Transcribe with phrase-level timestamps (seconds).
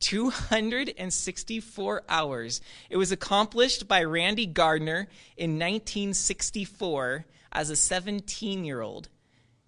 [0.00, 2.60] 264 hours.
[2.90, 5.08] It was accomplished by Randy Gardner
[5.38, 9.08] in 1964 as a 17 year old.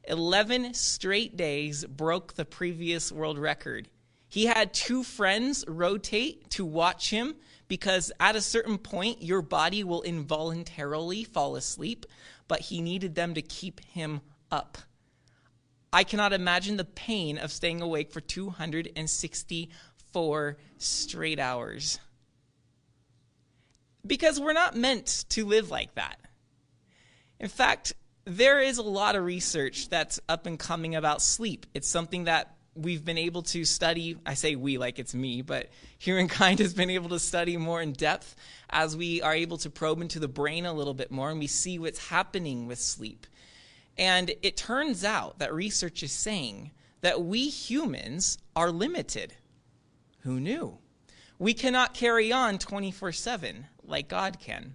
[0.05, 3.89] 11 straight days broke the previous world record.
[4.29, 7.35] He had two friends rotate to watch him
[7.69, 12.07] because at a certain point, your body will involuntarily fall asleep,
[12.49, 14.79] but he needed them to keep him up.
[15.93, 22.01] I cannot imagine the pain of staying awake for 264 straight hours.
[24.07, 26.21] Because we're not meant to live like that.
[27.41, 31.65] In fact, there is a lot of research that's up and coming about sleep.
[31.75, 34.17] It's something that we've been able to study.
[34.25, 37.93] I say we like it's me, but humankind has been able to study more in
[37.93, 38.37] depth
[38.71, 41.47] as we are able to probe into the brain a little bit more and we
[41.47, 43.27] see what's happening with sleep.
[43.99, 49.35] And it turns out that research is saying that we humans are limited.
[50.21, 50.79] Who knew?
[51.39, 54.75] We cannot carry on 24 7 like God can.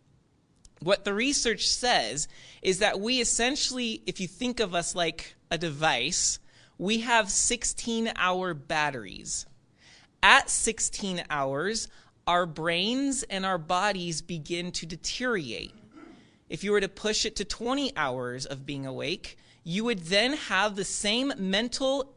[0.81, 2.27] What the research says
[2.61, 6.39] is that we essentially, if you think of us like a device,
[6.81, 9.45] we have 16 hour batteries.
[10.23, 11.87] At 16 hours,
[12.25, 15.75] our brains and our bodies begin to deteriorate.
[16.49, 20.33] If you were to push it to 20 hours of being awake, you would then
[20.33, 22.15] have the same mental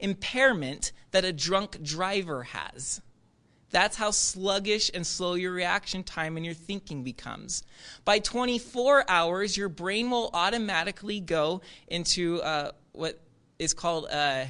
[0.00, 3.02] impairment that a drunk driver has.
[3.68, 7.64] That's how sluggish and slow your reaction time and your thinking becomes.
[8.06, 13.20] By 24 hours, your brain will automatically go into uh, what
[13.58, 14.44] is called uh,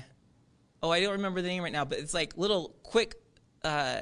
[0.82, 3.16] oh I don't remember the name right now, but it's like little quick
[3.64, 4.00] uh,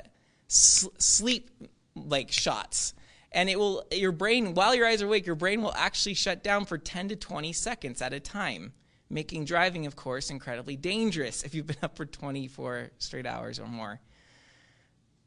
[0.49, 1.51] s- sleep
[1.95, 2.95] like shots.
[3.33, 6.45] And it will your brain while your eyes are awake, your brain will actually shut
[6.45, 8.73] down for 10 to 20 seconds at a time,
[9.11, 13.67] making driving, of course, incredibly dangerous if you've been up for 24 straight hours or
[13.67, 14.01] more.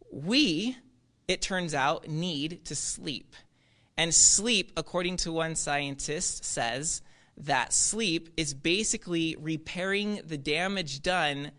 [0.09, 0.77] We,
[1.27, 3.35] it turns out, need to sleep.
[3.97, 7.01] And sleep, according to one scientist, says
[7.37, 11.51] that sleep is basically repairing the damage done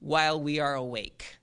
[0.00, 1.36] while we are awake.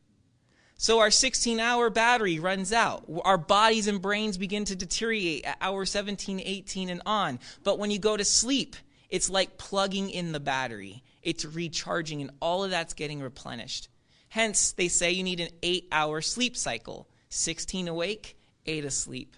[0.77, 3.05] So our 16 hour battery runs out.
[3.23, 7.39] Our bodies and brains begin to deteriorate at hour 17, 18, and on.
[7.63, 8.75] But when you go to sleep,
[9.09, 11.03] it's like plugging in the battery.
[11.21, 13.87] It's recharging, and all of that's getting replenished.
[14.27, 19.35] Hence, they say you need an eight hour sleep cycle 16 awake, 8 asleep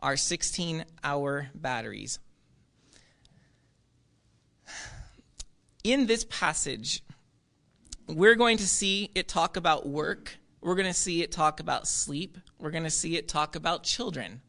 [0.00, 2.18] our 16 hour batteries.
[5.84, 7.02] In this passage,
[8.06, 10.36] we're going to see it talk about work.
[10.60, 12.38] We're going to see it talk about sleep.
[12.58, 14.40] We're going to see it talk about children.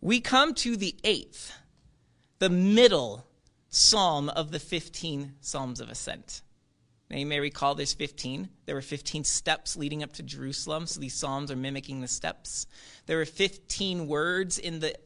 [0.00, 1.52] We come to the eighth,
[2.38, 3.26] the middle
[3.68, 6.42] psalm of the 15 Psalms of Ascent.
[7.08, 8.48] Now, you may recall there's 15.
[8.64, 12.66] There were 15 steps leading up to Jerusalem, so these psalms are mimicking the steps.
[13.06, 14.96] There were 15 words in the,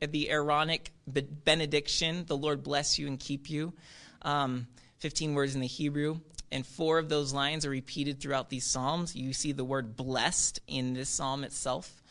[0.00, 3.74] the Aaronic benediction the Lord bless you and keep you.
[4.22, 4.68] Um,
[5.00, 6.20] 15 words in the Hebrew.
[6.50, 9.14] And four of those lines are repeated throughout these psalms.
[9.14, 12.02] You see the word blessed in this psalm itself.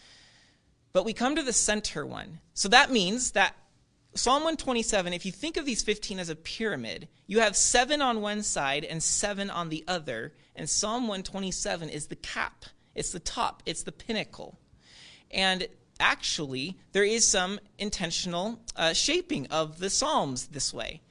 [0.91, 2.39] But we come to the center one.
[2.53, 3.55] So that means that
[4.15, 8.21] Psalm 127, if you think of these 15 as a pyramid, you have seven on
[8.21, 10.33] one side and seven on the other.
[10.55, 14.59] And Psalm 127 is the cap, it's the top, it's the pinnacle.
[15.31, 15.67] And
[15.99, 21.01] actually, there is some intentional uh, shaping of the Psalms this way.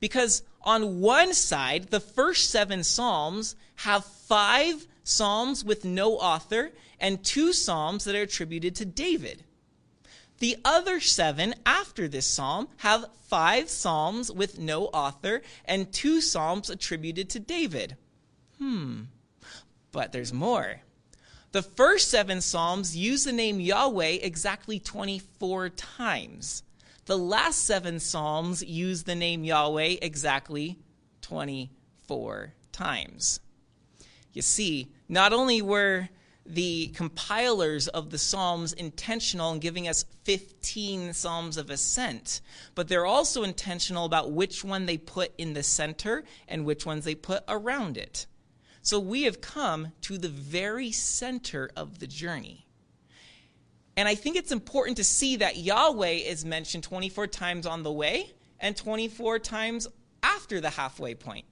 [0.00, 7.22] Because on one side, the first seven Psalms have five Psalms with no author and
[7.22, 9.44] two Psalms that are attributed to David.
[10.38, 16.68] The other seven after this psalm have five psalms with no author and two psalms
[16.68, 17.96] attributed to David.
[18.58, 19.02] Hmm.
[19.92, 20.80] But there's more.
[21.52, 26.62] The first seven psalms use the name Yahweh exactly 24 times.
[27.06, 30.78] The last seven psalms use the name Yahweh exactly
[31.22, 33.40] 24 times.
[34.32, 36.10] You see, not only were
[36.48, 42.40] the compilers of the Psalms intentional in giving us 15 Psalms of Ascent,
[42.74, 47.04] but they're also intentional about which one they put in the center and which ones
[47.04, 48.26] they put around it.
[48.82, 52.66] So we have come to the very center of the journey.
[53.96, 57.92] And I think it's important to see that Yahweh is mentioned 24 times on the
[57.92, 59.88] way and 24 times
[60.22, 61.46] after the halfway point.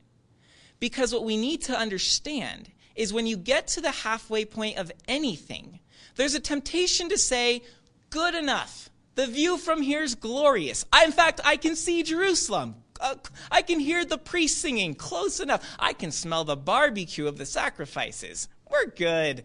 [0.78, 4.92] Because what we need to understand is when you get to the halfway point of
[5.08, 5.80] anything,
[6.16, 7.62] there's a temptation to say,
[8.10, 8.90] good enough.
[9.16, 10.84] The view from here is glorious.
[10.92, 12.76] I, in fact, I can see Jerusalem.
[13.00, 13.16] Uh,
[13.50, 15.64] I can hear the priests singing close enough.
[15.78, 18.48] I can smell the barbecue of the sacrifices.
[18.70, 19.44] We're good.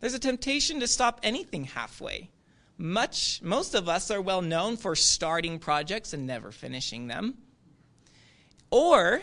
[0.00, 2.30] There's a temptation to stop anything halfway.
[2.78, 7.38] Much, most of us are well known for starting projects and never finishing them.
[8.70, 9.22] Or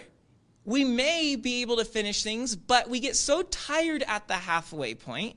[0.70, 4.94] we may be able to finish things, but we get so tired at the halfway
[4.94, 5.36] point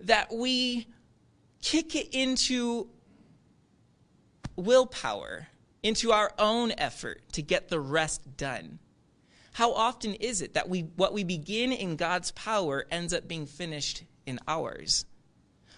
[0.00, 0.88] that we
[1.62, 2.88] kick it into
[4.56, 5.46] willpower,
[5.84, 8.80] into our own effort to get the rest done.
[9.52, 13.46] How often is it that we, what we begin in God's power ends up being
[13.46, 15.06] finished in ours?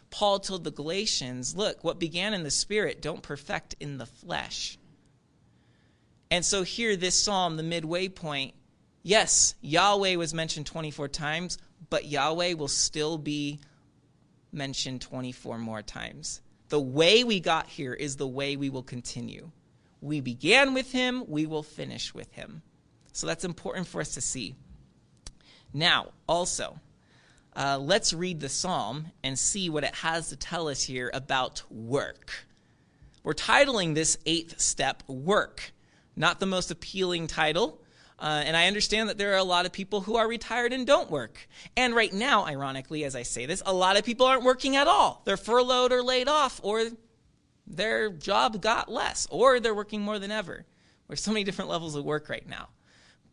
[0.08, 4.77] Paul told the Galatians, look, what began in the spirit, don't perfect in the flesh.
[6.30, 8.54] And so here, this psalm, the midway point,
[9.02, 11.58] yes, Yahweh was mentioned 24 times,
[11.90, 13.60] but Yahweh will still be
[14.52, 16.40] mentioned 24 more times.
[16.68, 19.50] The way we got here is the way we will continue.
[20.00, 22.62] We began with him, we will finish with him.
[23.12, 24.54] So that's important for us to see.
[25.72, 26.78] Now, also,
[27.56, 31.62] uh, let's read the psalm and see what it has to tell us here about
[31.70, 32.46] work.
[33.24, 35.72] We're titling this eighth step Work.
[36.18, 37.80] Not the most appealing title.
[38.18, 40.84] Uh, and I understand that there are a lot of people who are retired and
[40.84, 41.48] don't work.
[41.76, 44.88] And right now, ironically, as I say this, a lot of people aren't working at
[44.88, 45.22] all.
[45.24, 46.88] They're furloughed or laid off, or
[47.68, 50.66] their job got less, or they're working more than ever.
[51.06, 52.68] There's so many different levels of work right now.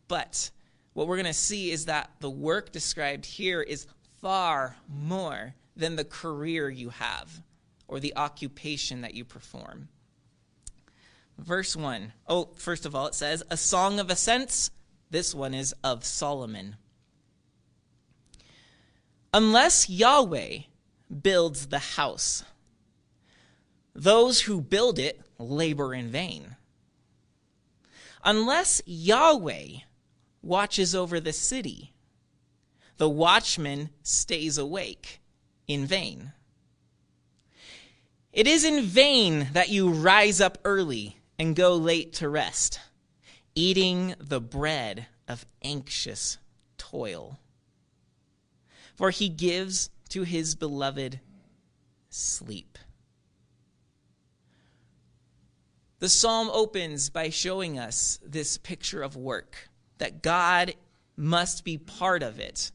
[0.06, 0.52] But
[0.92, 3.88] what we're going to see is that the work described here is
[4.20, 7.42] far more than the career you have
[7.88, 9.88] or the occupation that you perform.
[11.38, 12.12] Verse 1.
[12.28, 14.70] Oh, first of all, it says, A song of ascents.
[15.10, 16.76] This one is of Solomon.
[19.32, 20.60] Unless Yahweh
[21.22, 22.42] builds the house,
[23.94, 26.56] those who build it labor in vain.
[28.24, 29.80] Unless Yahweh
[30.42, 31.92] watches over the city,
[32.96, 35.20] the watchman stays awake
[35.68, 36.32] in vain.
[38.32, 42.80] It is in vain that you rise up early and go late to rest,
[43.54, 46.38] eating the bread of anxious
[46.78, 47.38] toil.
[48.94, 51.20] For he gives to his beloved
[52.08, 52.78] sleep.
[55.98, 59.68] The psalm opens by showing us this picture of work,
[59.98, 60.74] that God
[61.16, 62.70] must be part of it,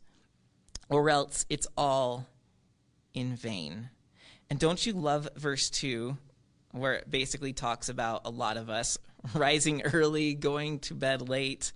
[0.89, 2.27] or else it's all
[3.13, 3.89] in vain.
[4.49, 6.17] And don't you love verse 2
[6.71, 8.97] where it basically talks about a lot of us
[9.35, 11.71] rising early, going to bed late.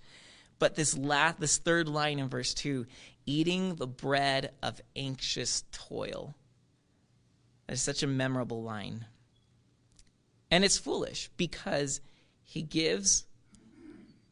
[0.58, 2.86] But this last, this third line in verse 2,
[3.26, 6.34] eating the bread of anxious toil.
[7.66, 9.06] That is such a memorable line.
[10.50, 12.00] And it's foolish because
[12.44, 13.26] he gives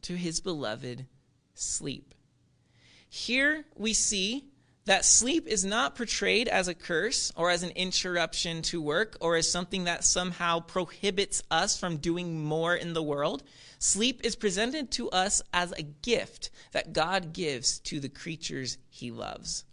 [0.03, 1.05] to his beloved
[1.53, 2.15] sleep.
[3.09, 4.45] Here we see
[4.85, 9.35] that sleep is not portrayed as a curse or as an interruption to work or
[9.35, 13.41] as something that somehow prohibits us from doing more in the world.
[13.79, 19.09] Sleep is presented to us as a gift that God gives to the creatures he
[19.09, 19.65] loves.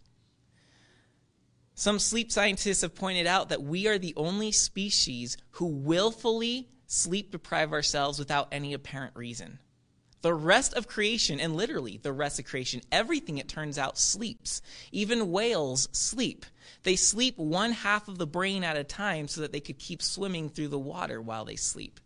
[1.75, 7.33] Some sleep scientists have pointed out that we are the only species who willfully sleep
[7.33, 9.59] deprive ourselves without any apparent reason.
[10.23, 14.63] The rest of creation, and literally the rest of creation, everything it turns out sleeps.
[14.93, 16.47] Even whales sleep.
[16.85, 20.01] They sleep one half of the brain at a time so that they could keep
[20.01, 21.99] swimming through the water while they sleep.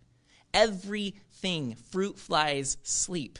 [0.54, 3.38] Everything, fruit flies sleep.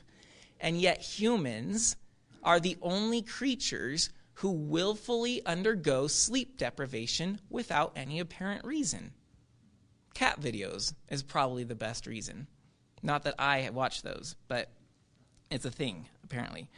[0.61, 1.97] And yet humans
[2.43, 9.13] are the only creatures who willfully undergo sleep deprivation without any apparent reason.
[10.13, 12.47] Cat videos is probably the best reason.
[13.07, 14.69] Not that I watch those, but
[15.49, 16.69] it's a thing, apparently.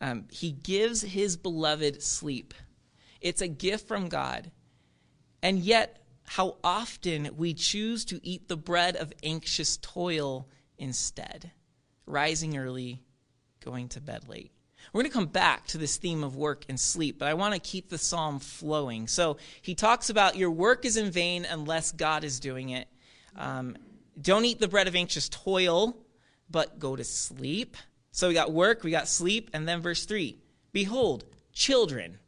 [0.00, 2.52] Um, he gives his beloved sleep.
[3.20, 4.50] It's a gift from God.
[5.40, 11.52] And yet, how often we choose to eat the bread of anxious toil instead,
[12.06, 13.00] rising early,
[13.64, 14.50] going to bed late.
[14.92, 17.54] We're going to come back to this theme of work and sleep, but I want
[17.54, 19.06] to keep the psalm flowing.
[19.06, 22.88] So he talks about your work is in vain unless God is doing it.
[23.36, 23.76] Um,
[24.20, 25.96] don't eat the bread of anxious toil,
[26.50, 27.76] but go to sleep.
[28.10, 30.38] So we got work, we got sleep, and then verse 3
[30.72, 32.18] Behold, children.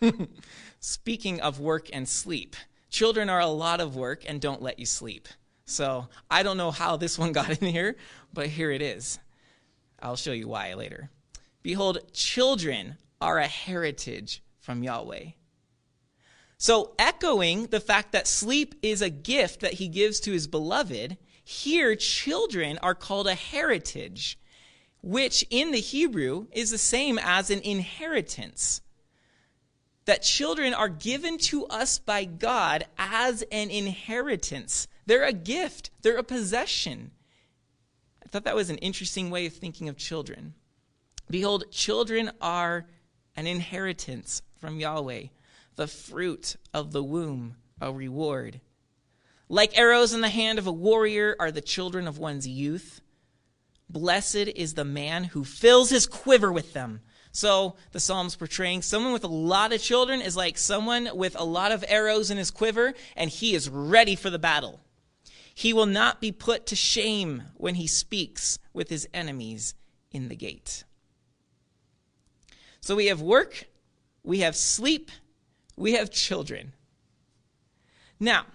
[0.80, 2.54] Speaking of work and sleep,
[2.90, 5.28] children are a lot of work and don't let you sleep.
[5.64, 7.96] So I don't know how this one got in here,
[8.32, 9.18] but here it is.
[10.00, 11.10] I'll show you why later.
[11.62, 15.30] Behold, children are a heritage from Yahweh.
[16.58, 21.18] So, echoing the fact that sleep is a gift that he gives to his beloved,
[21.44, 24.38] here children are called a heritage,
[25.02, 28.80] which in the Hebrew is the same as an inheritance.
[30.06, 34.88] That children are given to us by God as an inheritance.
[35.04, 37.10] They're a gift, they're a possession.
[38.24, 40.54] I thought that was an interesting way of thinking of children.
[41.30, 42.86] Behold, children are
[43.36, 45.26] an inheritance from Yahweh,
[45.76, 48.60] the fruit of the womb, a reward.
[49.48, 53.00] Like arrows in the hand of a warrior are the children of one's youth.
[53.88, 57.00] Blessed is the man who fills his quiver with them.
[57.30, 61.44] So the Psalm's portraying someone with a lot of children is like someone with a
[61.44, 64.80] lot of arrows in his quiver, and he is ready for the battle.
[65.54, 69.74] He will not be put to shame when he speaks with his enemies
[70.10, 70.84] in the gate.
[72.80, 73.66] So we have work,
[74.22, 75.10] we have sleep,
[75.76, 76.72] we have children.
[78.18, 78.46] Now,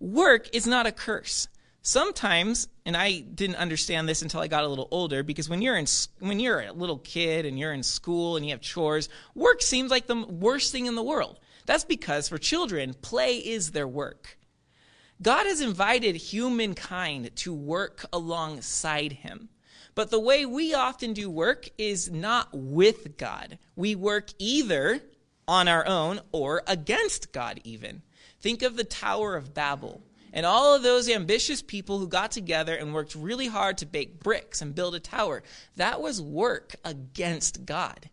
[0.00, 1.48] work is not a curse.
[1.82, 5.76] Sometimes, and I didn't understand this until I got a little older, because when you're
[5.76, 5.86] in
[6.18, 9.90] when you're a little kid and you're in school and you have chores, work seems
[9.90, 11.38] like the worst thing in the world.
[11.64, 14.36] That's because for children, play is their work.
[15.22, 19.48] God has invited humankind to work alongside him.
[19.94, 23.58] But the way we often do work is not with God.
[23.76, 25.00] We work either
[25.48, 28.02] on our own or against God, even.
[28.40, 32.74] Think of the Tower of Babel and all of those ambitious people who got together
[32.74, 35.42] and worked really hard to bake bricks and build a tower.
[35.76, 38.10] That was work against God.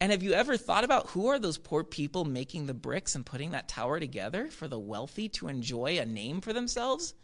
[0.00, 3.26] And have you ever thought about who are those poor people making the bricks and
[3.26, 7.14] putting that tower together for the wealthy to enjoy a name for themselves?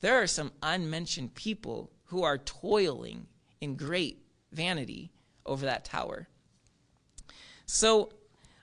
[0.00, 3.26] There are some unmentioned people who are toiling
[3.60, 5.12] in great vanity
[5.44, 6.28] over that tower.
[7.70, 8.08] So,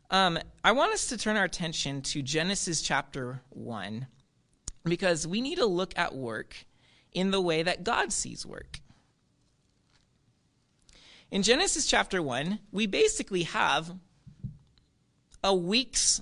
[0.09, 4.07] um, I want us to turn our attention to Genesis chapter 1
[4.83, 6.65] because we need to look at work
[7.13, 8.79] in the way that God sees work.
[11.29, 13.93] In Genesis chapter 1, we basically have
[15.43, 16.19] a week's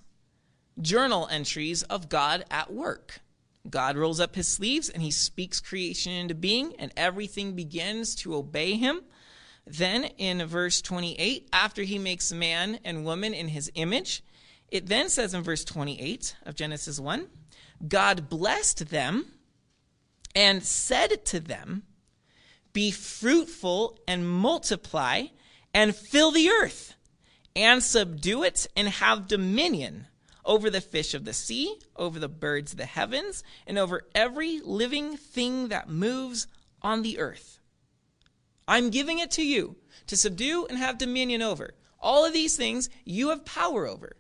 [0.82, 3.22] journal entries of God at work.
[3.70, 8.36] God rolls up his sleeves and he speaks creation into being, and everything begins to
[8.36, 9.04] obey him.
[9.66, 14.24] Then in verse 28, after he makes man and woman in his image,
[14.70, 17.28] it then says in verse 28 of Genesis 1
[17.88, 19.26] God blessed them
[20.36, 21.84] and said to them,
[22.72, 25.26] Be fruitful and multiply
[25.74, 26.96] and fill the earth
[27.56, 30.08] and subdue it and have dominion
[30.46, 34.60] over the fish of the sea, over the birds of the heavens, and over every
[34.60, 36.48] living thing that moves
[36.82, 37.60] on the earth.
[38.68, 39.76] I'm giving it to you
[40.08, 41.72] to subdue and have dominion over.
[42.00, 44.16] All of these things you have power over.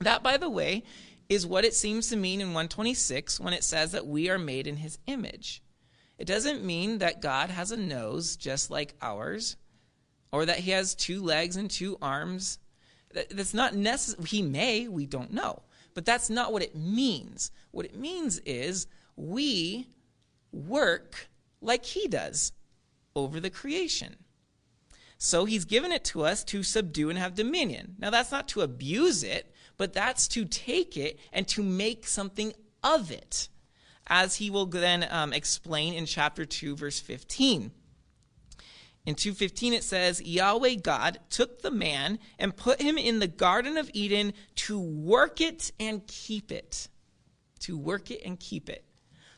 [0.00, 0.82] That, by the way,
[1.28, 4.66] is what it seems to mean in 126 when it says that we are made
[4.66, 5.62] in his image.
[6.18, 9.56] It doesn't mean that God has a nose just like ours,
[10.32, 12.58] or that he has two legs and two arms.
[13.30, 14.26] That's not necessary.
[14.26, 15.62] He may, we don't know.
[15.94, 17.52] But that's not what it means.
[17.70, 18.86] What it means is
[19.16, 19.88] we
[20.52, 21.28] work
[21.60, 22.52] like he does
[23.16, 24.16] over the creation.
[25.18, 27.96] So he's given it to us to subdue and have dominion.
[27.98, 32.52] Now, that's not to abuse it, but that's to take it and to make something
[32.82, 33.48] of it,
[34.06, 37.70] as he will then um, explain in chapter 2, verse 15.
[39.06, 43.76] In 2:15 it says Yahweh God took the man and put him in the garden
[43.76, 46.88] of Eden to work it and keep it.
[47.60, 48.84] To work it and keep it.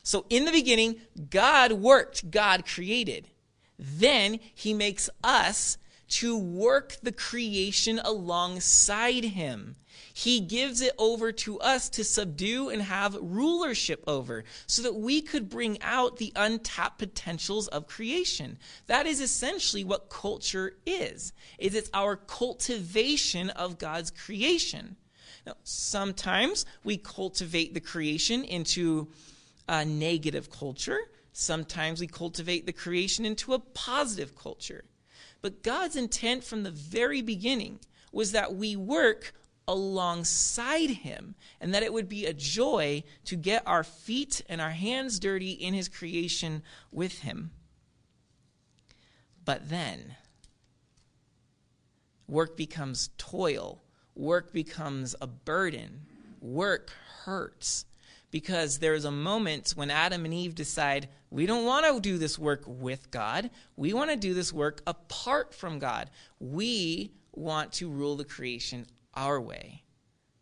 [0.03, 3.27] So in the beginning God worked, God created.
[3.77, 5.77] Then he makes us
[6.09, 9.75] to work the creation alongside him.
[10.13, 15.21] He gives it over to us to subdue and have rulership over so that we
[15.21, 18.57] could bring out the untapped potentials of creation.
[18.87, 21.33] That is essentially what culture is.
[21.59, 24.95] Is it's our cultivation of God's creation.
[25.45, 29.09] Now, sometimes we cultivate the creation into
[29.69, 30.99] a negative culture.
[31.39, 34.85] Sometimes we cultivate the creation into a positive culture.
[35.43, 37.79] But God's intent from the very beginning
[38.11, 39.35] was that we work
[39.67, 44.71] alongside him and that it would be a joy to get our feet and our
[44.71, 47.51] hands dirty in his creation with him.
[49.45, 50.15] But then,
[52.27, 53.83] work becomes toil,
[54.15, 56.07] work becomes a burden,
[56.41, 56.89] work
[57.25, 57.85] hurts
[58.31, 62.17] because there is a moment when Adam and Eve decide, we don't want to do
[62.17, 63.49] this work with God.
[63.75, 66.09] We want to do this work apart from God.
[66.39, 69.83] We want to rule the creation our way.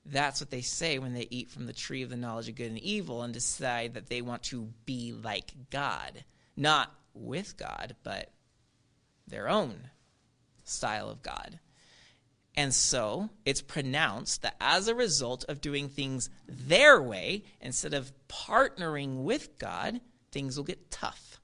[0.05, 2.69] That's what they say when they eat from the tree of the knowledge of good
[2.69, 6.23] and evil and decide that they want to be like God.
[6.55, 8.31] Not with God, but
[9.27, 9.89] their own
[10.63, 11.59] style of God.
[12.57, 18.13] And so it's pronounced that as a result of doing things their way, instead of
[18.29, 19.99] partnering with God,
[20.31, 21.41] things will get tough.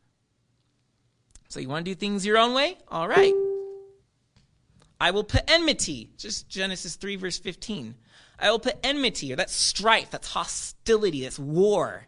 [1.49, 2.77] So you want to do things your own way?
[2.87, 3.33] All right.
[5.01, 7.95] I will put enmity, just Genesis 3, verse 15.
[8.39, 12.07] I will put enmity, or that's strife, that's hostility, that's war,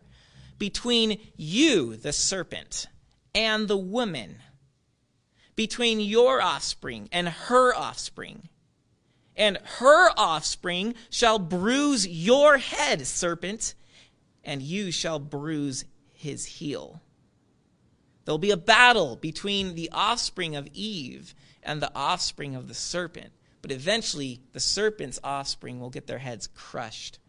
[0.59, 2.87] between you, the serpent,
[3.35, 4.37] and the woman,
[5.55, 8.47] between your offspring and her offspring
[9.35, 13.73] and her offspring shall bruise your head, serpent,
[14.43, 17.01] and you shall bruise his heel.
[18.25, 23.31] There'll be a battle between the offspring of Eve and the offspring of the serpent,
[23.61, 27.19] but eventually the serpent's offspring will get their heads crushed.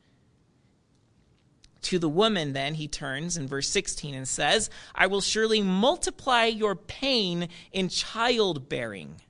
[1.83, 6.47] To the woman, then, he turns in verse 16 and says, I will surely multiply
[6.47, 9.21] your pain in childbearing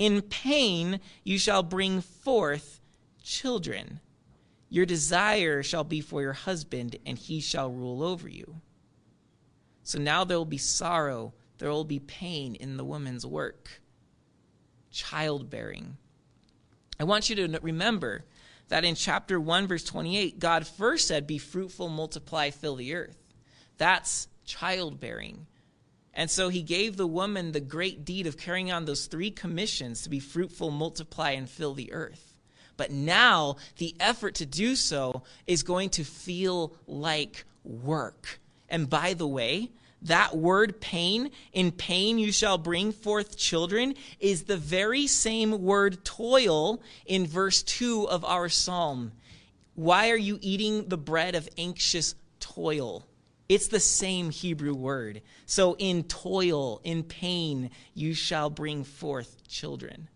[0.00, 2.80] in pain you shall bring forth
[3.22, 4.00] children.
[4.70, 8.62] Your desire shall be for your husband, and he shall rule over you.
[9.82, 13.82] So now there will be sorrow, there will be pain in the woman's work.
[14.90, 15.98] Childbearing.
[16.98, 18.24] I want you to remember
[18.68, 23.18] that in chapter 1, verse 28, God first said, Be fruitful, multiply, fill the earth.
[23.76, 25.46] That's childbearing.
[26.14, 30.02] And so he gave the woman the great deed of carrying on those three commissions
[30.02, 32.34] to be fruitful, multiply, and fill the earth.
[32.76, 38.40] But now the effort to do so is going to feel like work.
[38.68, 39.70] And by the way,
[40.02, 46.04] that word pain, in pain you shall bring forth children, is the very same word
[46.04, 49.12] toil in verse 2 of our psalm.
[49.74, 53.06] Why are you eating the bread of anxious toil?
[53.50, 55.22] It's the same Hebrew word.
[55.44, 60.08] So in toil, in pain, you shall bring forth children.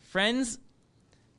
[0.00, 0.58] Friends,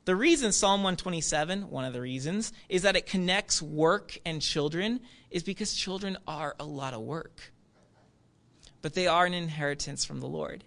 [0.06, 5.00] the reason Psalm 127, one of the reasons, is that it connects work and children,
[5.30, 7.52] is because children are a lot of work.
[8.80, 10.64] But they are an inheritance from the Lord.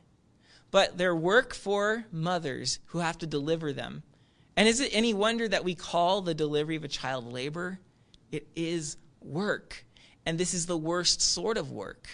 [0.70, 4.04] But they're work for mothers who have to deliver them.
[4.56, 7.80] And is it any wonder that we call the delivery of a child labor?
[8.32, 9.86] It is work.
[10.26, 12.08] And this is the worst sort of work.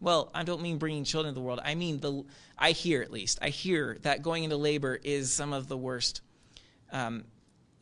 [0.00, 1.60] Well, I don't mean bringing children into the world.
[1.62, 2.24] I mean, the,
[2.58, 6.22] I hear at least, I hear that going into labor is some of the worst.
[6.90, 7.24] Um,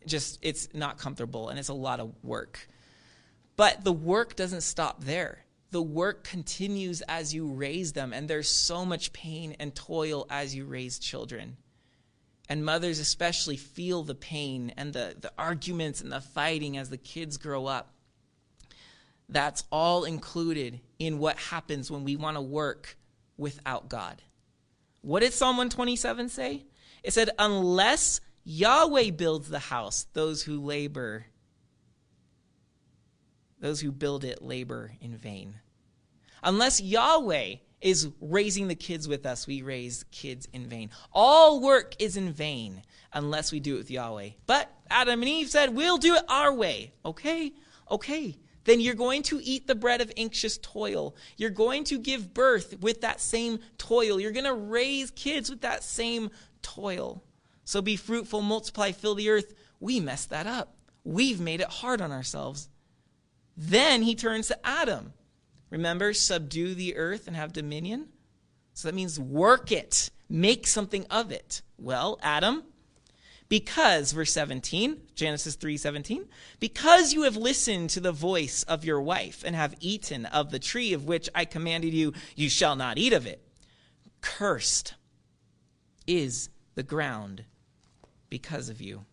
[0.07, 2.69] just, it's not comfortable and it's a lot of work.
[3.57, 5.45] But the work doesn't stop there.
[5.71, 10.55] The work continues as you raise them, and there's so much pain and toil as
[10.55, 11.57] you raise children.
[12.49, 16.97] And mothers, especially, feel the pain and the, the arguments and the fighting as the
[16.97, 17.95] kids grow up.
[19.31, 22.97] That's all included in what happens when we want to work
[23.37, 24.21] without God.
[25.03, 26.65] What did Psalm 127 say?
[27.05, 31.27] It said, Unless Yahweh builds the house, those who labor,
[33.61, 35.55] those who build it labor in vain.
[36.43, 40.91] Unless Yahweh is raising the kids with us, we raise kids in vain.
[41.13, 44.31] All work is in vain unless we do it with Yahweh.
[44.47, 46.93] But Adam and Eve said, We'll do it our way.
[47.05, 47.53] Okay,
[47.91, 51.15] okay then you're going to eat the bread of anxious toil.
[51.37, 54.21] You're going to give birth with that same toil.
[54.21, 56.31] You're going to raise kids with that same
[56.63, 57.23] toil.
[57.65, 59.55] So be fruitful, multiply, fill the earth.
[59.79, 60.77] We messed that up.
[61.05, 62.69] We've made it hard on ourselves.
[63.57, 65.13] Then he turns to Adam.
[65.71, 68.09] Remember, subdue the earth and have dominion?
[68.75, 71.63] So that means work it, make something of it.
[71.79, 72.65] Well, Adam,
[73.51, 76.27] because verse 17 genesis 3:17
[76.61, 80.59] because you have listened to the voice of your wife and have eaten of the
[80.59, 83.47] tree of which i commanded you you shall not eat of it.
[84.23, 84.95] Cursed
[86.07, 87.45] is the ground
[88.29, 89.05] because of you.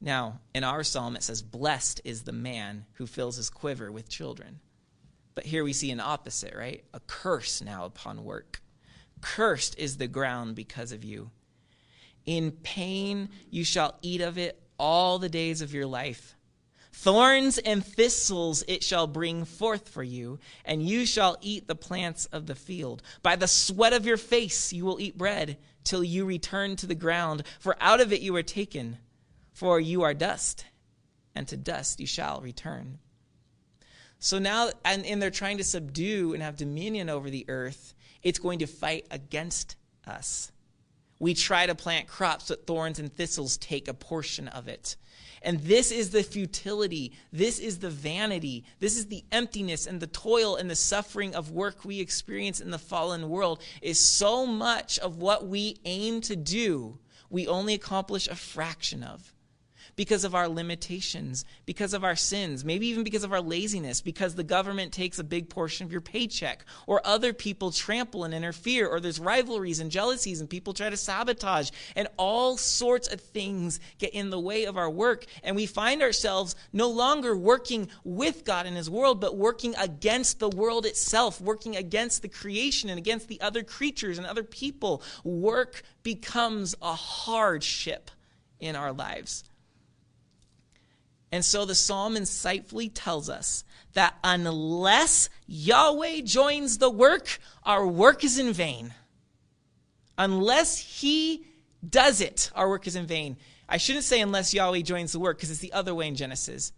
[0.00, 4.10] Now in our psalm it says blessed is the man who fills his quiver with
[4.10, 4.60] children.
[5.34, 6.84] But here we see an opposite right?
[6.92, 8.60] A curse now upon work.
[9.22, 11.30] Cursed is the ground because of you
[12.26, 16.34] in pain you shall eat of it all the days of your life.
[16.92, 22.26] Thorns and thistles it shall bring forth for you, and you shall eat the plants
[22.26, 23.02] of the field.
[23.22, 26.94] By the sweat of your face you will eat bread, till you return to the
[26.94, 28.98] ground, for out of it you are taken,
[29.52, 30.66] for you are dust,
[31.34, 32.98] and to dust you shall return.
[34.18, 38.38] So now, and, and they're trying to subdue and have dominion over the earth, it's
[38.38, 39.74] going to fight against
[40.06, 40.51] us.
[41.22, 44.96] We try to plant crops, but thorns and thistles take a portion of it.
[45.40, 47.12] And this is the futility.
[47.32, 48.64] This is the vanity.
[48.80, 52.72] This is the emptiness and the toil and the suffering of work we experience in
[52.72, 56.98] the fallen world is so much of what we aim to do,
[57.30, 59.32] we only accomplish a fraction of
[59.96, 64.34] because of our limitations, because of our sins, maybe even because of our laziness, because
[64.34, 68.88] the government takes a big portion of your paycheck, or other people trample and interfere,
[68.88, 73.80] or there's rivalries and jealousies, and people try to sabotage, and all sorts of things
[73.98, 75.26] get in the way of our work.
[75.42, 80.38] And we find ourselves no longer working with God in His world, but working against
[80.38, 85.02] the world itself, working against the creation and against the other creatures and other people.
[85.24, 88.10] Work becomes a hardship
[88.60, 89.44] in our lives.
[91.32, 93.64] And so the psalm insightfully tells us
[93.94, 98.92] that unless Yahweh joins the work, our work is in vain.
[100.18, 101.46] Unless he
[101.88, 103.38] does it, our work is in vain.
[103.66, 106.72] I shouldn't say unless Yahweh joins the work because it's the other way in Genesis.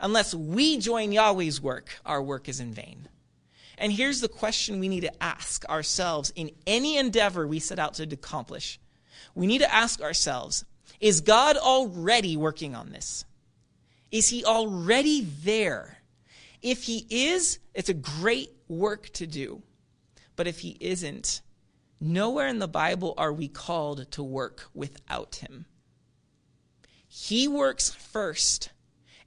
[0.00, 3.08] Unless we join Yahweh's work, our work is in vain.
[3.76, 7.94] And here's the question we need to ask ourselves in any endeavor we set out
[7.94, 8.80] to accomplish.
[9.34, 10.64] We need to ask ourselves,
[10.98, 13.24] is God already working on this?
[14.10, 15.98] Is he already there?
[16.62, 19.62] If he is, it's a great work to do.
[20.34, 21.42] But if he isn't,
[22.00, 25.66] nowhere in the Bible are we called to work without him.
[27.06, 28.70] He works first.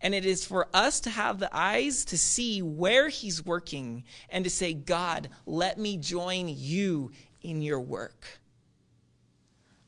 [0.03, 4.43] And it is for us to have the eyes to see where he's working and
[4.43, 8.39] to say, God, let me join you in your work.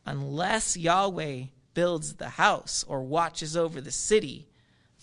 [0.05, 4.47] Unless Yahweh builds the house or watches over the city,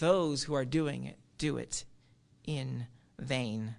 [0.01, 1.85] those who are doing it do it
[2.45, 2.87] in
[3.19, 3.77] vain.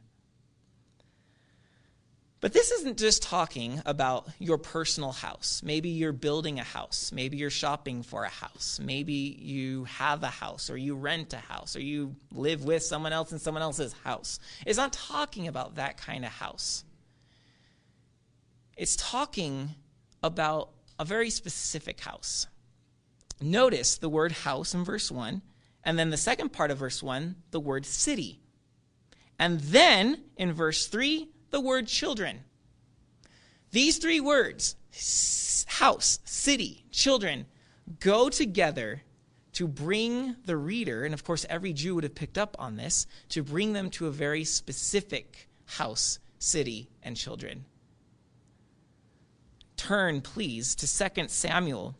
[2.40, 5.62] But this isn't just talking about your personal house.
[5.64, 7.12] Maybe you're building a house.
[7.14, 8.80] Maybe you're shopping for a house.
[8.82, 13.14] Maybe you have a house or you rent a house or you live with someone
[13.14, 14.40] else in someone else's house.
[14.66, 16.84] It's not talking about that kind of house.
[18.76, 19.76] It's talking
[20.24, 22.48] about a very specific house.
[23.40, 25.44] Notice the word house in verse 1
[25.84, 28.40] and then the second part of verse 1, the word city.
[29.40, 32.42] And then in verse 3, the word children.
[33.72, 34.76] These three words,
[35.68, 37.46] house, city, children,
[38.00, 39.02] go together
[39.54, 43.08] to bring the reader, and of course every Jew would have picked up on this,
[43.30, 47.66] to bring them to a very specific house, city, and children.
[49.78, 51.96] Turn, please, to 2 Samuel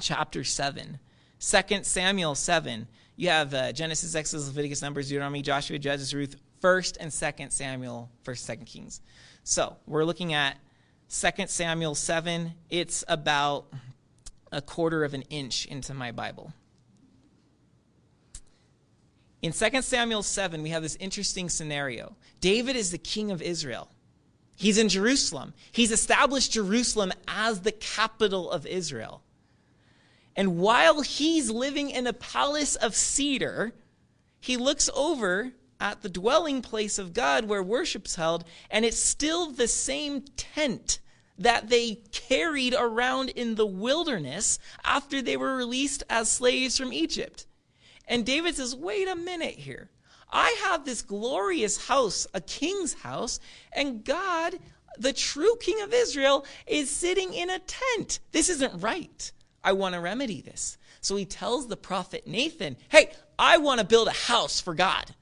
[0.00, 0.98] chapter 7.
[1.38, 6.96] 2 Samuel 7 you have uh, Genesis, Exodus, Leviticus, Numbers, Deuteronomy, Joshua, Judges, Ruth, 1st
[6.98, 9.00] and 2nd Samuel, 1st, 2nd Kings.
[9.44, 10.56] So we're looking at
[11.10, 12.52] 2nd Samuel 7.
[12.70, 13.66] It's about
[14.50, 16.52] a quarter of an inch into my Bible.
[19.42, 22.16] In 2 Samuel 7, we have this interesting scenario.
[22.40, 23.90] David is the king of Israel.
[24.56, 25.52] He's in Jerusalem.
[25.70, 29.22] He's established Jerusalem as the capital of Israel.
[30.36, 33.72] And while he's living in a palace of cedar,
[34.40, 39.50] he looks over at the dwelling place of God where worship's held, and it's still
[39.50, 40.98] the same tent
[41.38, 47.46] that they carried around in the wilderness after they were released as slaves from Egypt.
[48.06, 49.90] And David says, Wait a minute here.
[50.30, 53.40] I have this glorious house, a king's house,
[53.72, 54.58] and God,
[54.98, 58.18] the true king of Israel, is sitting in a tent.
[58.32, 59.30] This isn't right.
[59.64, 60.76] I want to remedy this.
[61.00, 65.14] So he tells the prophet Nathan, Hey, I want to build a house for God.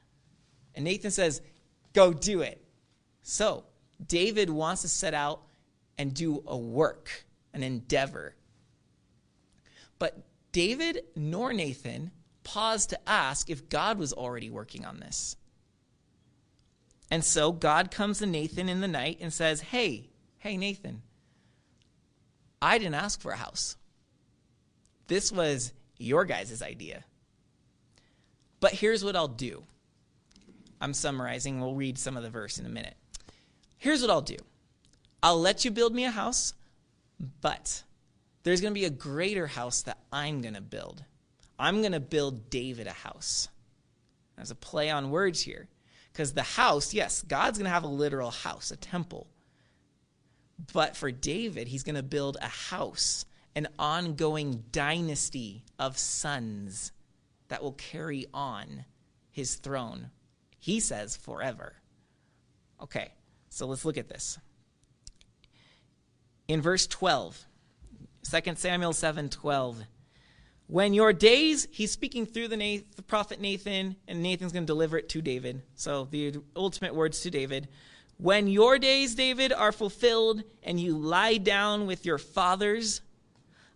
[0.74, 1.40] And Nathan says,
[1.92, 2.62] Go do it.
[3.22, 3.64] So
[4.04, 5.42] David wants to set out
[5.96, 7.24] and do a work,
[7.54, 8.34] an endeavor.
[9.98, 10.18] But
[10.50, 12.10] David nor Nathan
[12.42, 15.36] paused to ask if God was already working on this.
[17.10, 21.02] And so God comes to Nathan in the night and says, Hey, hey, Nathan,
[22.60, 23.76] I didn't ask for a house.
[25.06, 27.04] This was your guys' idea.
[28.60, 29.64] But here's what I'll do.
[30.80, 31.60] I'm summarizing.
[31.60, 32.96] We'll read some of the verse in a minute.
[33.78, 34.36] Here's what I'll do
[35.22, 36.54] I'll let you build me a house,
[37.40, 37.82] but
[38.42, 41.04] there's going to be a greater house that I'm going to build.
[41.58, 43.48] I'm going to build David a house.
[44.36, 45.68] There's a play on words here.
[46.12, 49.28] Because the house, yes, God's going to have a literal house, a temple.
[50.72, 56.92] But for David, he's going to build a house an ongoing dynasty of sons
[57.48, 58.84] that will carry on
[59.30, 60.10] his throne.
[60.58, 61.74] He says forever.
[62.80, 63.12] Okay,
[63.48, 64.38] so let's look at this.
[66.48, 67.44] In verse 12,
[68.30, 69.84] 2 Samuel 7 12.
[70.68, 74.66] When your days, he's speaking through the, Nathan, the prophet Nathan, and Nathan's going to
[74.66, 75.62] deliver it to David.
[75.74, 77.68] So the ultimate words to David.
[78.16, 83.02] When your days, David, are fulfilled and you lie down with your fathers,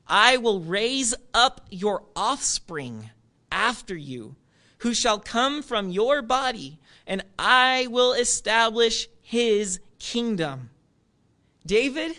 [0.07, 3.11] I will raise up your offspring
[3.51, 4.37] after you,
[4.79, 10.71] who shall come from your body, and I will establish his kingdom.
[11.64, 12.16] David,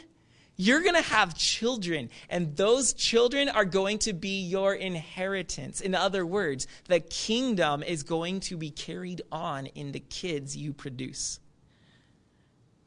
[0.57, 5.79] you're going to have children, and those children are going to be your inheritance.
[5.79, 10.73] In other words, the kingdom is going to be carried on in the kids you
[10.73, 11.39] produce.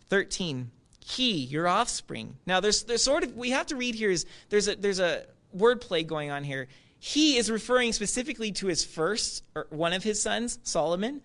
[0.09, 0.73] 13
[1.05, 2.37] he your offspring.
[2.47, 5.25] Now there's there's sort of we have to read here is there's a there's a
[5.57, 6.69] wordplay going on here.
[6.99, 11.23] He is referring specifically to his first or one of his sons solomon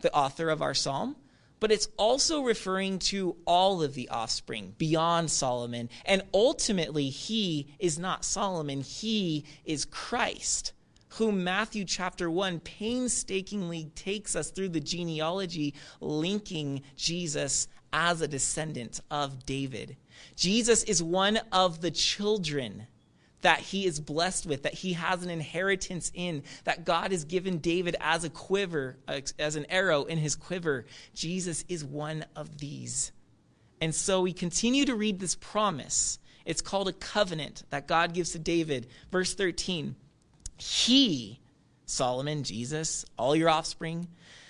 [0.00, 1.16] the author of our psalm
[1.60, 5.88] but it's also referring to all of the offspring beyond solomon.
[6.04, 10.74] And ultimately he is not solomon he is christ
[11.14, 19.00] whom Matthew chapter 1 painstakingly takes us through the genealogy, linking Jesus as a descendant
[19.08, 19.96] of David.
[20.34, 22.88] Jesus is one of the children
[23.42, 27.58] that he is blessed with, that he has an inheritance in, that God has given
[27.58, 28.96] David as a quiver,
[29.38, 30.86] as an arrow in his quiver.
[31.14, 33.12] Jesus is one of these.
[33.80, 36.18] And so we continue to read this promise.
[36.44, 38.88] It's called a covenant that God gives to David.
[39.12, 39.94] Verse 13
[40.58, 41.38] He,
[41.86, 44.08] Solomon, Jesus, all your offspring,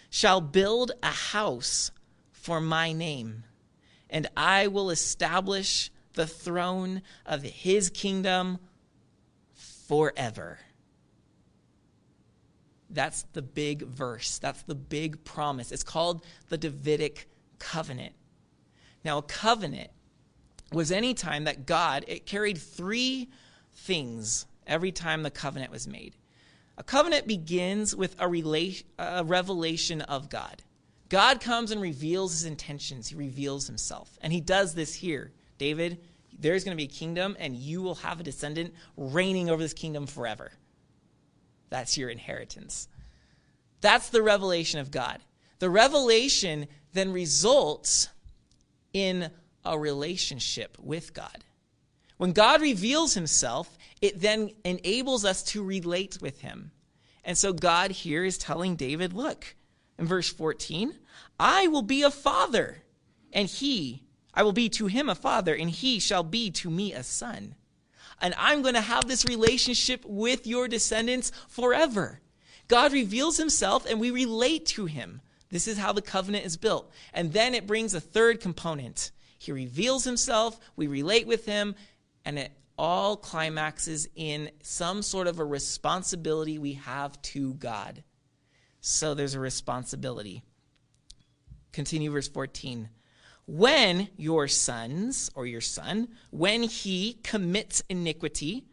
[0.09, 1.91] shall build a house
[2.45, 3.43] for my name,
[4.11, 8.59] and I will establish the throne of his kingdom
[9.89, 10.59] forever.
[12.91, 14.39] That's the big verse.
[14.39, 15.73] That's the big promise.
[15.73, 18.13] It's called the Davidic covenant.
[19.07, 19.91] Now, a covenant
[20.71, 23.31] was any time that God, it carried three
[23.73, 26.15] things every time the covenant was made.
[26.77, 30.63] A covenant begins with a, rela- a revelation of God.
[31.09, 34.19] God comes and reveals his intentions, he reveals himself.
[34.21, 35.33] And he does this here.
[35.59, 36.01] David,
[36.39, 39.75] there's going to be a kingdom, and you will have a descendant reigning over this
[39.75, 40.51] kingdom forever.
[41.71, 42.89] That's your inheritance.
[43.81, 45.19] That's the revelation of God.
[45.59, 48.09] The revelation then results
[48.93, 49.31] in
[49.65, 51.45] a relationship with God.
[52.17, 56.71] When God reveals himself, it then enables us to relate with him.
[57.25, 59.57] And so God here is telling David, look,
[59.99, 60.95] in verse 14,
[61.39, 62.83] I will be a father,
[63.33, 66.93] and he, I will be to him a father, and he shall be to me
[66.93, 67.55] a son.
[68.21, 72.21] And I'm going to have this relationship with your descendants forever.
[72.69, 75.21] God reveals himself, and we relate to him.
[75.51, 76.91] This is how the covenant is built.
[77.13, 79.13] And then it brings a third component.
[79.39, 81.75] He reveals himself, we relate with him,
[82.25, 88.03] and it all climaxes in some sort of a responsibility we have to God.
[88.87, 90.43] So there's a responsibility.
[91.73, 92.91] Continue verse 14.
[93.47, 98.67] When your sons, or your son, when he commits iniquity,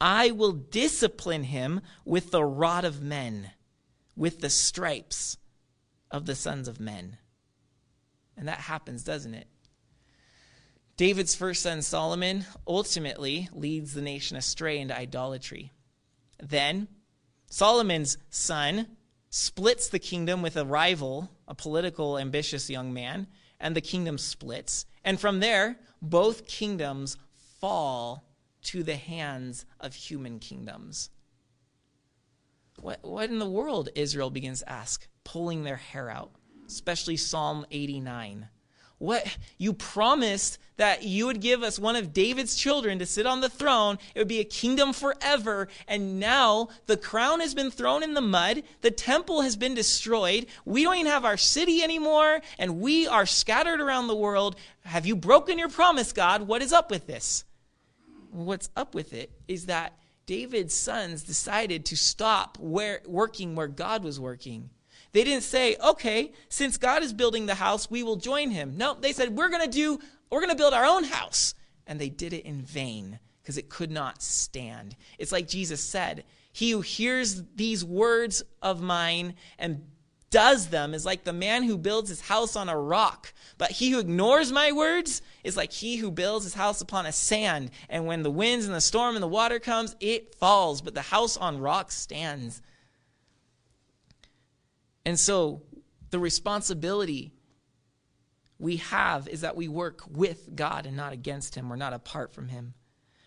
[0.00, 3.52] I will discipline him with the rod of men,
[4.16, 5.38] with the stripes
[6.10, 7.18] of the sons of men.
[8.36, 9.46] And that happens, doesn't it?
[10.96, 15.70] David's first son, Solomon, ultimately leads the nation astray into idolatry.
[16.42, 16.88] Then,
[17.48, 18.88] Solomon's son,
[19.36, 23.26] splits the kingdom with a rival, a political, ambitious young man,
[23.60, 24.86] and the kingdom splits.
[25.04, 27.18] And from there, both kingdoms
[27.60, 28.24] fall
[28.62, 31.10] to the hands of human kingdoms.
[32.80, 36.30] What, what in the world, Israel begins to ask, pulling their hair out,
[36.66, 38.48] especially Psalm 89.
[38.98, 43.40] What you promised that you would give us one of David's children to sit on
[43.40, 43.98] the throne.
[44.14, 45.68] It would be a kingdom forever.
[45.88, 48.62] And now the crown has been thrown in the mud.
[48.82, 50.46] The temple has been destroyed.
[50.64, 52.40] We don't even have our city anymore.
[52.58, 54.56] And we are scattered around the world.
[54.84, 56.42] Have you broken your promise, God?
[56.42, 57.44] What is up with this?
[58.30, 64.02] What's up with it is that David's sons decided to stop where, working where God
[64.02, 64.70] was working.
[65.12, 68.76] They didn't say, okay, since God is building the house, we will join him.
[68.76, 69.98] No, they said, we're going to do,
[70.30, 71.54] we're going to build our own house.
[71.86, 74.96] And they did it in vain because it could not stand.
[75.18, 79.84] It's like Jesus said, he who hears these words of mine and
[80.30, 83.32] does them is like the man who builds his house on a rock.
[83.58, 87.12] But he who ignores my words is like he who builds his house upon a
[87.12, 87.70] sand.
[87.88, 90.82] And when the winds and the storm and the water comes, it falls.
[90.82, 92.60] But the house on rock stands.
[95.06, 95.62] And so
[96.10, 97.32] the responsibility
[98.58, 102.34] we have is that we work with God and not against him or not apart
[102.34, 102.74] from him.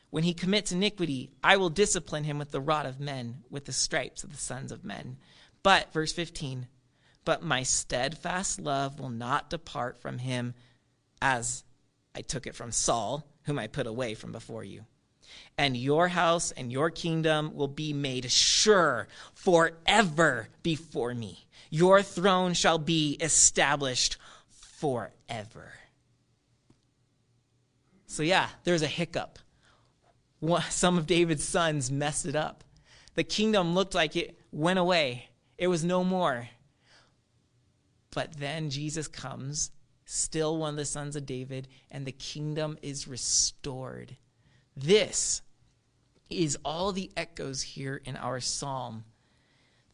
[0.09, 3.71] When he commits iniquity, I will discipline him with the rod of men, with the
[3.71, 5.17] stripes of the sons of men.
[5.63, 6.67] But, verse 15,
[7.23, 10.55] but my steadfast love will not depart from him
[11.21, 11.63] as
[12.13, 14.85] I took it from Saul, whom I put away from before you.
[15.57, 21.45] And your house and your kingdom will be made sure forever before me.
[21.69, 25.73] Your throne shall be established forever.
[28.07, 29.37] So, yeah, there's a hiccup.
[30.69, 32.63] Some of David's sons messed it up.
[33.15, 36.49] The kingdom looked like it went away, it was no more.
[38.11, 39.71] But then Jesus comes,
[40.05, 44.15] still one of the sons of David, and the kingdom is restored.
[44.79, 45.41] This
[46.29, 49.03] is all the echoes here in our psalm.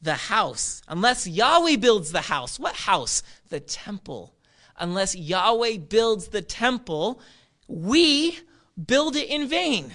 [0.02, 3.24] The house, unless Yahweh builds the house, what house?
[3.50, 4.36] The temple.
[4.78, 7.20] Unless Yahweh builds the temple,
[7.68, 8.38] we
[8.86, 9.94] build it in vain.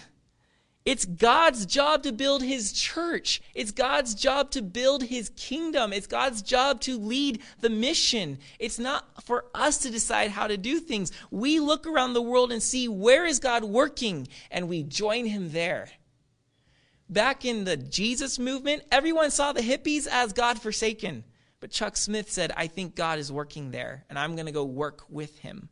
[0.90, 3.40] It's God's job to build his church.
[3.54, 5.92] It's God's job to build his kingdom.
[5.92, 8.38] It's God's job to lead the mission.
[8.58, 11.12] It's not for us to decide how to do things.
[11.30, 15.52] We look around the world and see where is God working and we join him
[15.52, 15.90] there.
[17.08, 21.22] Back in the Jesus movement, everyone saw the hippies as God forsaken.
[21.60, 24.64] But Chuck Smith said, I think God is working there and I'm going to go
[24.64, 25.68] work with him.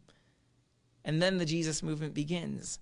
[1.04, 2.78] And then the Jesus movement begins.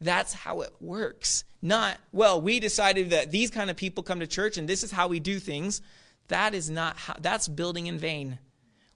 [0.00, 1.44] That's how it works.
[1.62, 4.92] Not, well, we decided that these kind of people come to church and this is
[4.92, 5.80] how we do things.
[6.28, 8.38] That is not how, that's building in vain.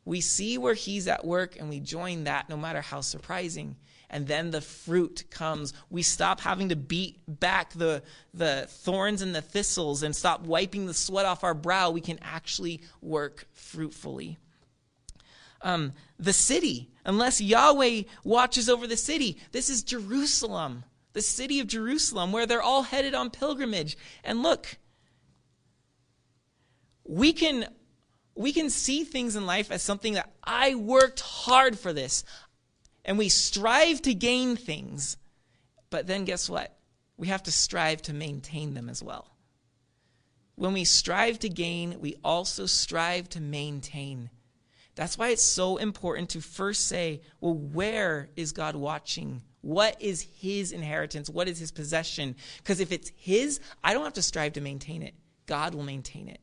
[0.04, 3.76] We see where he's at work and we join that no matter how surprising.
[4.10, 5.72] And then the fruit comes.
[5.88, 8.02] We stop having to beat back the,
[8.34, 11.90] the thorns and the thistles and stop wiping the sweat off our brow.
[11.90, 14.38] We can actually work fruitfully.
[15.62, 21.66] Um, the city, unless Yahweh watches over the city, this is Jerusalem the city of
[21.66, 23.96] Jerusalem, where they're all headed on pilgrimage.
[24.22, 24.78] And look,
[27.04, 27.66] we can
[28.34, 32.24] we can see things in life as something that I worked hard for this.
[33.04, 35.16] And we strive to gain things.
[35.90, 36.76] But then guess what?
[37.16, 39.30] We have to strive to maintain them as well.
[40.54, 44.30] When we strive to gain, we also strive to maintain.
[45.00, 50.20] That's why it's so important to first say, well, where is God watching what is
[50.20, 51.30] his inheritance?
[51.30, 52.36] What is his possession?
[52.58, 55.14] Because if it's his, I don't have to strive to maintain it.
[55.46, 56.40] God will maintain it.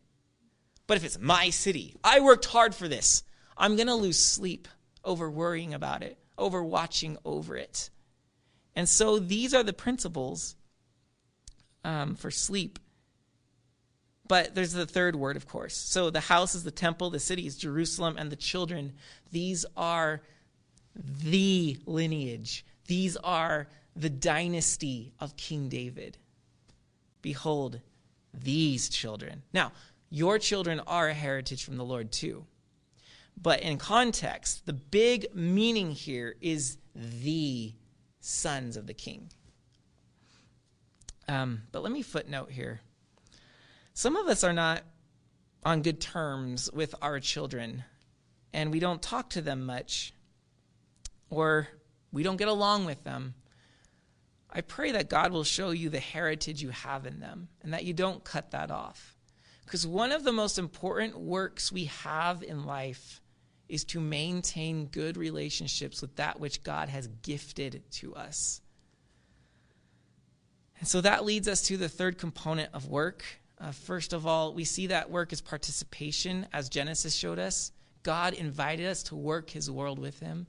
[0.87, 3.23] But if it's my city, I worked hard for this,
[3.57, 4.67] I'm going to lose sleep
[5.03, 7.91] over worrying about it, over watching over it.
[8.75, 10.55] And so these are the principles
[11.83, 12.79] um, for sleep.
[14.27, 15.75] But there's the third word, of course.
[15.75, 18.93] So the house is the temple, the city is Jerusalem, and the children.
[19.31, 20.21] These are
[20.95, 22.65] the lineage.
[22.87, 26.17] These are the dynasty of King David.
[27.21, 27.79] Behold,
[28.33, 29.43] these children.
[29.53, 29.71] Now,
[30.09, 32.45] your children are a heritage from the Lord too.
[33.41, 37.73] But in context, the big meaning here is the
[38.19, 39.29] sons of the king.
[41.27, 42.81] Um, but let me footnote here.
[43.97, 44.83] Some of us are not
[45.63, 47.83] on good terms with our children,
[48.53, 50.13] and we don't talk to them much.
[51.31, 51.67] Or
[52.11, 53.33] we don't get along with them.
[54.51, 57.85] I pray that God will show you the heritage you have in them and that
[57.85, 59.15] you don't cut that off.
[59.65, 63.19] Because one of the most important works we have in life
[63.67, 68.61] is to maintain good relationships with that which God has gifted to us.
[70.77, 73.25] And so that leads us to the third component of work.
[73.59, 77.71] Uh, first of all, we see that work is participation, as Genesis showed us.
[78.03, 80.45] God invited us to work his world with him.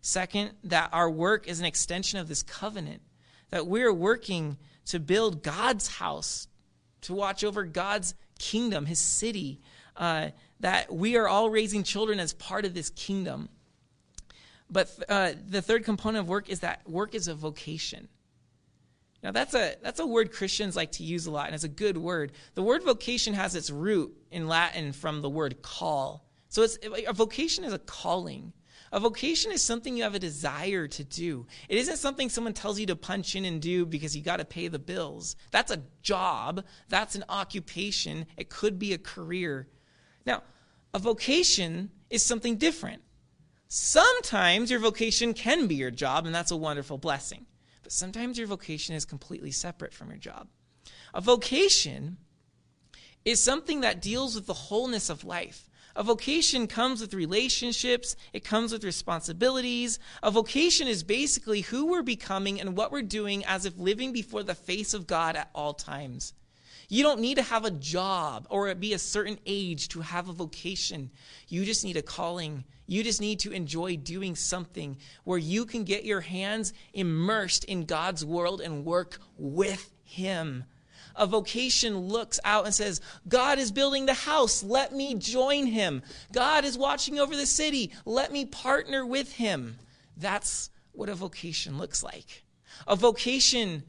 [0.00, 3.02] Second, that our work is an extension of this covenant,
[3.50, 6.46] that we're working to build God's house,
[7.02, 9.60] to watch over God's kingdom, his city,
[9.96, 10.28] uh,
[10.60, 13.48] that we are all raising children as part of this kingdom.
[14.70, 18.08] But uh, the third component of work is that work is a vocation.
[19.24, 21.68] Now that's a that's a word Christians like to use a lot, and it's a
[21.68, 22.32] good word.
[22.52, 26.28] The word vocation has its root in Latin from the word call.
[26.50, 28.52] So it's a vocation is a calling.
[28.92, 31.46] A vocation is something you have a desire to do.
[31.68, 34.44] It isn't something someone tells you to punch in and do because you got to
[34.44, 35.34] pay the bills.
[35.50, 39.66] That's a job, that's an occupation, it could be a career.
[40.24, 40.44] Now,
[40.94, 43.02] A vocation is something different.
[43.66, 47.46] Sometimes your vocation can be your job, and that's a wonderful blessing.
[47.84, 50.48] But sometimes your vocation is completely separate from your job.
[51.12, 52.16] A vocation
[53.24, 55.68] is something that deals with the wholeness of life.
[55.94, 59.98] A vocation comes with relationships, it comes with responsibilities.
[60.22, 64.42] A vocation is basically who we're becoming and what we're doing as if living before
[64.42, 66.32] the face of God at all times.
[66.88, 70.32] You don't need to have a job or be a certain age to have a
[70.32, 71.10] vocation.
[71.48, 72.64] You just need a calling.
[72.86, 77.84] You just need to enjoy doing something where you can get your hands immersed in
[77.84, 80.64] God's world and work with Him
[81.16, 84.62] a vocation looks out and says, God is building the house.
[84.62, 86.02] Let me join him.
[86.32, 87.92] God is watching over the city.
[88.04, 89.78] Let me partner with him.
[90.16, 92.44] That's what a vocation looks like.
[92.86, 93.84] A vocation,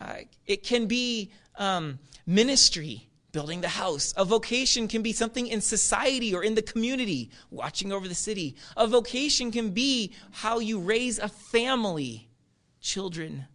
[0.00, 0.16] uh,
[0.46, 4.14] it can be um, ministry, building the house.
[4.16, 8.56] A vocation can be something in society or in the community, watching over the city.
[8.78, 12.30] A vocation can be how you raise a family,
[12.80, 13.46] children,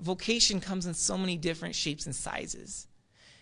[0.00, 2.86] vocation comes in so many different shapes and sizes.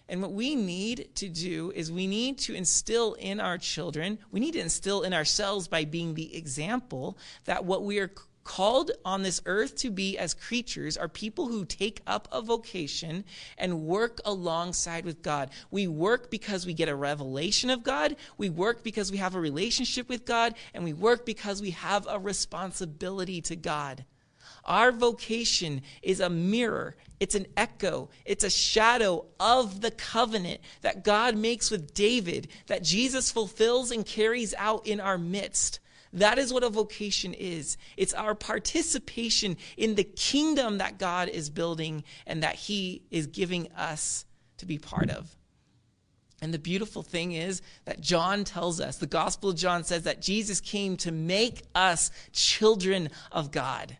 [0.08, 4.40] And what we need to do is we need to instill in our children, we
[4.40, 8.10] need to instill in ourselves by being the example that what we are
[8.44, 13.24] called on this earth to be as creatures are people who take up a vocation
[13.58, 15.50] and work alongside with God.
[15.70, 19.40] We work because we get a revelation of God, we work because we have a
[19.40, 24.04] relationship with God, and we work because we have a responsibility to God.
[24.64, 31.02] Our vocation is a mirror, it's an echo, it's a shadow of the covenant that
[31.04, 35.80] God makes with David, that Jesus fulfills and carries out in our midst.
[36.12, 37.78] That is what a vocation is.
[37.96, 43.70] It's our participation in the kingdom that God is building and that He is giving
[43.72, 44.26] us
[44.58, 45.34] to be part of.
[46.42, 50.20] And the beautiful thing is that John tells us, the Gospel of John says that
[50.20, 53.96] Jesus came to make us children of God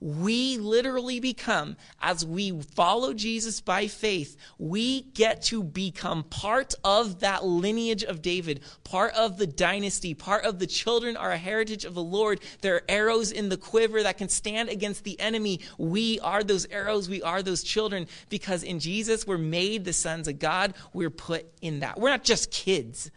[0.00, 7.20] we literally become, as we follow Jesus by faith, we get to become part of
[7.20, 11.84] that lineage of David, part of the dynasty, part of the children are a heritage
[11.84, 12.40] of the Lord.
[12.62, 15.60] There are arrows in the quiver that can stand against the enemy.
[15.78, 17.08] We are those arrows.
[17.08, 20.74] We are those children because in Jesus we're made the sons of God.
[20.94, 22.00] We're put in that.
[22.00, 23.10] We're not just kids.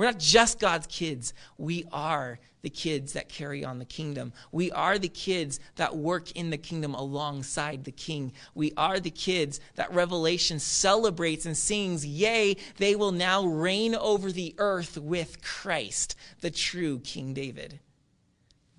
[0.00, 1.34] We're not just God's kids.
[1.58, 4.32] We are the kids that carry on the kingdom.
[4.50, 8.32] We are the kids that work in the kingdom alongside the king.
[8.54, 14.32] We are the kids that Revelation celebrates and sings, Yea, they will now reign over
[14.32, 17.78] the earth with Christ, the true King David.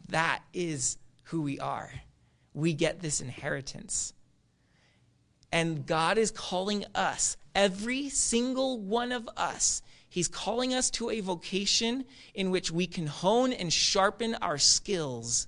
[0.10, 1.92] That is who we are.
[2.56, 4.14] We get this inheritance.
[5.52, 11.22] And God is calling us, every single one of us, He's calling us to a
[11.22, 12.04] vocation
[12.34, 15.48] in which we can hone and sharpen our skills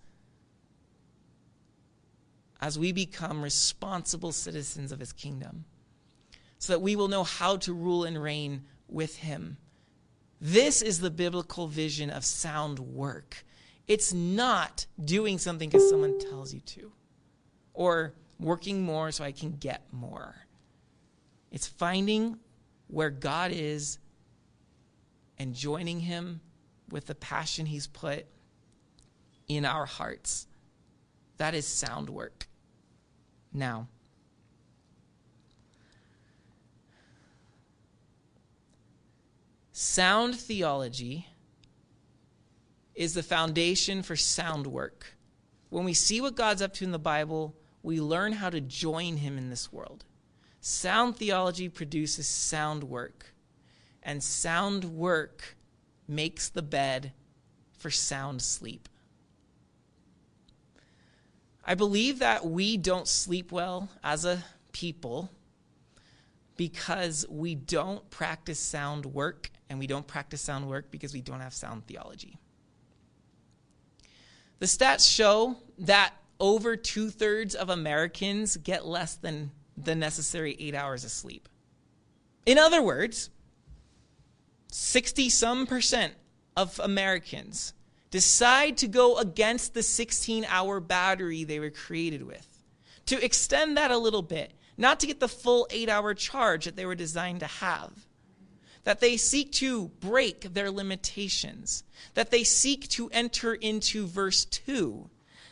[2.61, 5.65] as we become responsible citizens of his kingdom,
[6.59, 9.57] so that we will know how to rule and reign with him.
[10.39, 13.43] This is the biblical vision of sound work.
[13.85, 16.93] It's not doing something because someone tells you to,
[17.73, 20.35] or working more so I can get more.
[21.51, 22.39] It's finding
[22.87, 23.99] where God is
[25.37, 26.41] and joining Him
[26.89, 28.25] with the passion He's put
[29.47, 30.47] in our hearts.
[31.37, 32.47] That is sound work.
[33.51, 33.87] Now,
[39.71, 41.27] sound theology
[42.95, 45.15] is the foundation for sound work.
[45.69, 49.17] When we see what God's up to in the Bible, we learn how to join
[49.17, 50.05] Him in this world.
[50.61, 53.32] Sound theology produces sound work
[54.03, 55.55] and sound work
[56.07, 57.13] makes the bed
[57.77, 58.87] for sound sleep.
[61.65, 64.43] I believe that we don't sleep well as a
[64.73, 65.31] people
[66.57, 71.39] because we don't practice sound work, and we don't practice sound work because we don't
[71.39, 72.37] have sound theology.
[74.59, 80.75] The stats show that over two thirds of Americans get less than the necessary eight
[80.75, 81.49] hours of sleep.
[82.45, 83.29] In other words,
[84.73, 86.15] 60 some percent
[86.57, 87.73] of Americans
[88.09, 92.47] decide to go against the 16 hour battery they were created with.
[93.07, 96.75] To extend that a little bit, not to get the full eight hour charge that
[96.75, 97.91] they were designed to have.
[98.83, 101.83] That they seek to break their limitations.
[102.15, 105.07] That they seek to enter into verse 2.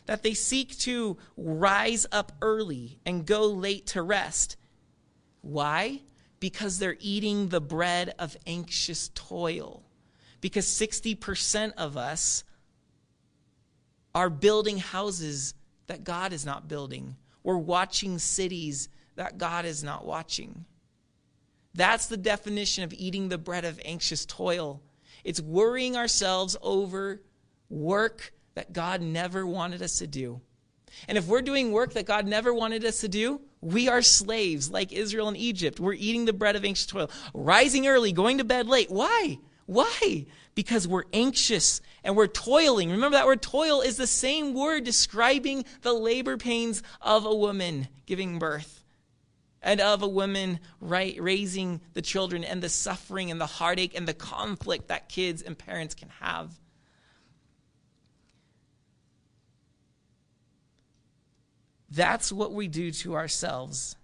[0.08, 4.58] That they seek to rise up early and go late to rest.
[5.42, 6.02] Why?
[6.42, 9.84] Because they're eating the bread of anxious toil.
[10.42, 12.44] because 60% of us
[14.16, 15.54] are building houses
[15.86, 17.16] that God is not building.
[17.44, 20.66] We're watching cities that God is not watching.
[21.76, 24.82] That's the definition of eating the bread of anxious toil.
[25.24, 27.22] It's worrying ourselves over
[27.70, 30.42] work that God never wanted us to do.
[31.08, 34.72] And if we're doing work that God never wanted us to do, we are slaves
[34.72, 35.80] like Israel and Egypt.
[35.80, 38.90] We're eating the bread of anxious toil, rising early, going to bed late.
[38.90, 39.38] Why?
[39.68, 40.26] Why?
[40.56, 42.90] Because we're anxious and we're toiling.
[42.90, 47.88] Remember that word toil is the same word describing the labor pains of a woman
[48.06, 48.84] giving birth
[49.62, 54.08] and of a woman right, raising the children and the suffering and the heartache and
[54.08, 56.60] the conflict that kids and parents can have.
[61.92, 63.98] That's what we do to ourselves.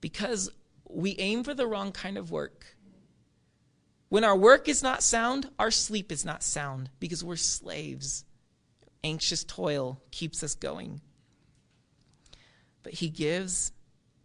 [0.00, 0.48] Because
[0.88, 2.76] we aim for the wrong kind of work.
[4.08, 8.24] When our work is not sound, our sleep is not sound because we're slaves.
[9.02, 11.00] Anxious toil keeps us going.
[12.82, 13.72] But he gives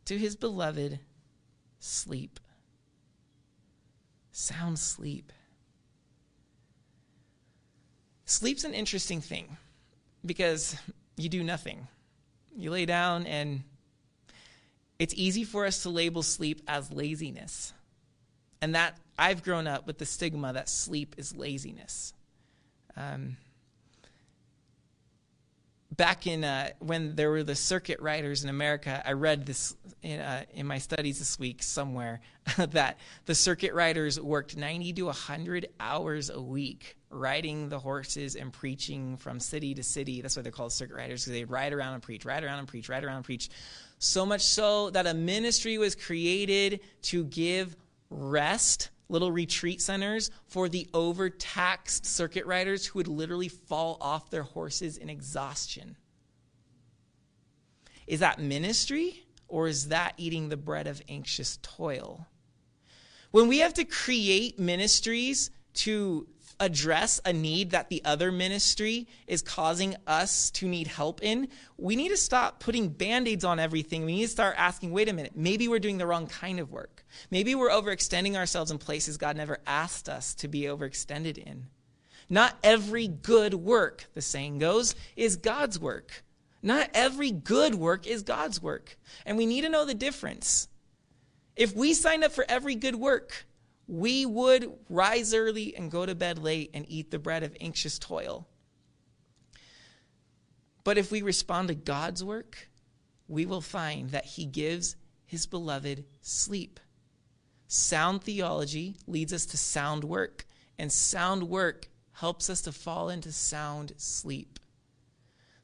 [0.05, 0.99] to his beloved
[1.79, 2.39] sleep.
[4.31, 5.31] Sound sleep.
[8.25, 9.57] Sleep's an interesting thing
[10.25, 10.75] because
[11.17, 11.87] you do nothing.
[12.55, 13.63] You lay down, and
[14.99, 17.73] it's easy for us to label sleep as laziness.
[18.61, 22.13] And that I've grown up with the stigma that sleep is laziness.
[22.97, 23.37] Um,
[25.95, 30.19] back in uh, when there were the circuit riders in America, I read this in,
[30.19, 32.21] uh, in my studies this week somewhere
[32.57, 38.51] that the circuit riders worked 90 to 100 hours a week riding the horses and
[38.51, 40.21] preaching from city to city.
[40.21, 42.67] That's why they're called circuit riders because they ride around and preach, ride around and
[42.67, 43.49] preach, ride around and preach.
[43.97, 47.75] So much so that a ministry was created to give
[48.09, 54.43] rest little retreat centers for the overtaxed circuit riders who would literally fall off their
[54.43, 55.95] horses in exhaustion.
[58.07, 62.27] Is that ministry or is that eating the bread of anxious toil?
[63.31, 66.27] When we have to create ministries to
[66.59, 71.47] address a need that the other ministry is causing us to need help in,
[71.77, 74.05] we need to stop putting band aids on everything.
[74.05, 76.71] We need to start asking wait a minute, maybe we're doing the wrong kind of
[76.71, 77.05] work.
[77.31, 81.67] Maybe we're overextending ourselves in places God never asked us to be overextended in.
[82.29, 86.23] Not every good work, the saying goes, is God's work.
[86.63, 88.97] Not every good work is God's work.
[89.25, 90.67] And we need to know the difference.
[91.55, 93.45] If we signed up for every good work,
[93.87, 97.99] we would rise early and go to bed late and eat the bread of anxious
[97.99, 98.47] toil.
[100.83, 102.69] But if we respond to God's work,
[103.27, 106.79] we will find that He gives His beloved sleep.
[107.67, 110.45] Sound theology leads us to sound work,
[110.77, 114.59] and sound work helps us to fall into sound sleep.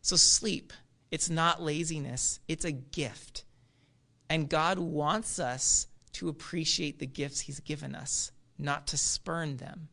[0.02, 0.74] So, sleep,
[1.12, 3.44] it's not laziness, it's a gift.
[4.30, 9.90] And God wants us to appreciate the gifts He's given us, not to spurn them.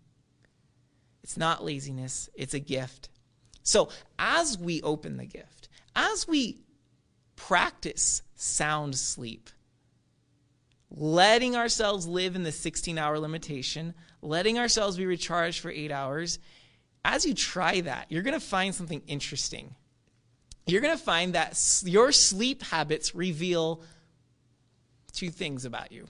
[1.22, 3.10] It's not laziness, it's a gift.
[3.62, 6.60] So, as we open the gift, as we
[7.36, 9.50] practice sound sleep,
[10.90, 16.38] letting ourselves live in the 16 hour limitation, letting ourselves be recharged for eight hours,
[17.04, 19.74] as you try that, you're going to find something interesting.
[20.66, 23.82] You're going to find that your sleep habits reveal
[25.18, 26.06] two things about you.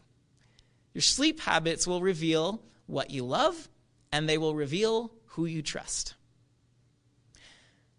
[0.93, 3.69] Your sleep habits will reveal what you love,
[4.13, 6.15] and they will reveal who you trust.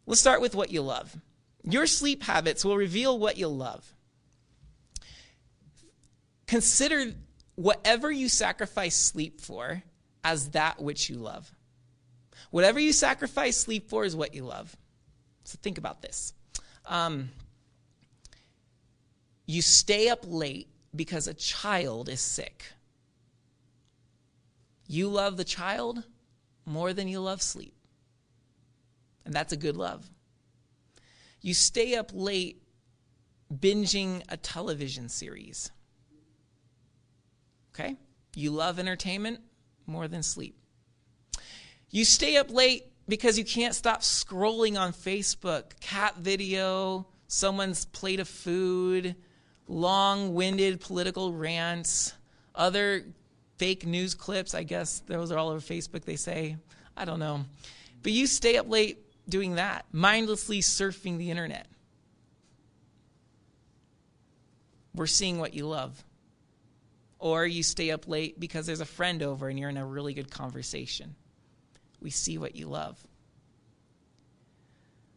[0.05, 1.15] Let's start with what you love.
[1.63, 3.91] Your sleep habits will reveal what you love.
[6.47, 7.13] Consider
[7.55, 9.83] whatever you sacrifice sleep for
[10.23, 11.51] as that which you love.
[12.51, 14.75] Whatever you sacrifice sleep for is what you love.
[15.43, 16.33] So think about this.
[16.85, 17.29] Um,
[19.45, 22.65] you stay up late because a child is sick.
[24.87, 26.03] You love the child
[26.65, 27.75] more than you love sleep.
[29.25, 30.09] And that's a good love.
[31.41, 32.63] You stay up late
[33.53, 35.71] binging a television series
[37.79, 37.95] Okay?
[38.35, 39.39] You love entertainment
[39.85, 40.57] more than sleep.
[41.89, 48.19] You stay up late because you can't stop scrolling on Facebook, cat video, someone's plate
[48.19, 49.15] of food,
[49.69, 52.13] long winded political rants,
[52.55, 53.05] other
[53.57, 54.53] fake news clips.
[54.55, 56.57] I guess those are all over Facebook, they say.
[56.97, 57.45] I don't know.
[58.03, 58.97] But you stay up late
[59.29, 61.67] doing that, mindlessly surfing the internet.
[64.95, 66.03] We're seeing what you love.
[67.19, 70.13] or you stay up late because there's a friend over and you're in a really
[70.13, 71.15] good conversation.
[72.01, 72.97] We see what you love.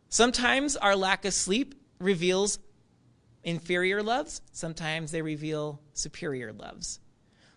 [0.09, 2.59] Sometimes our lack of sleep reveals
[3.45, 7.01] inferior loves, sometimes they reveal superior loves.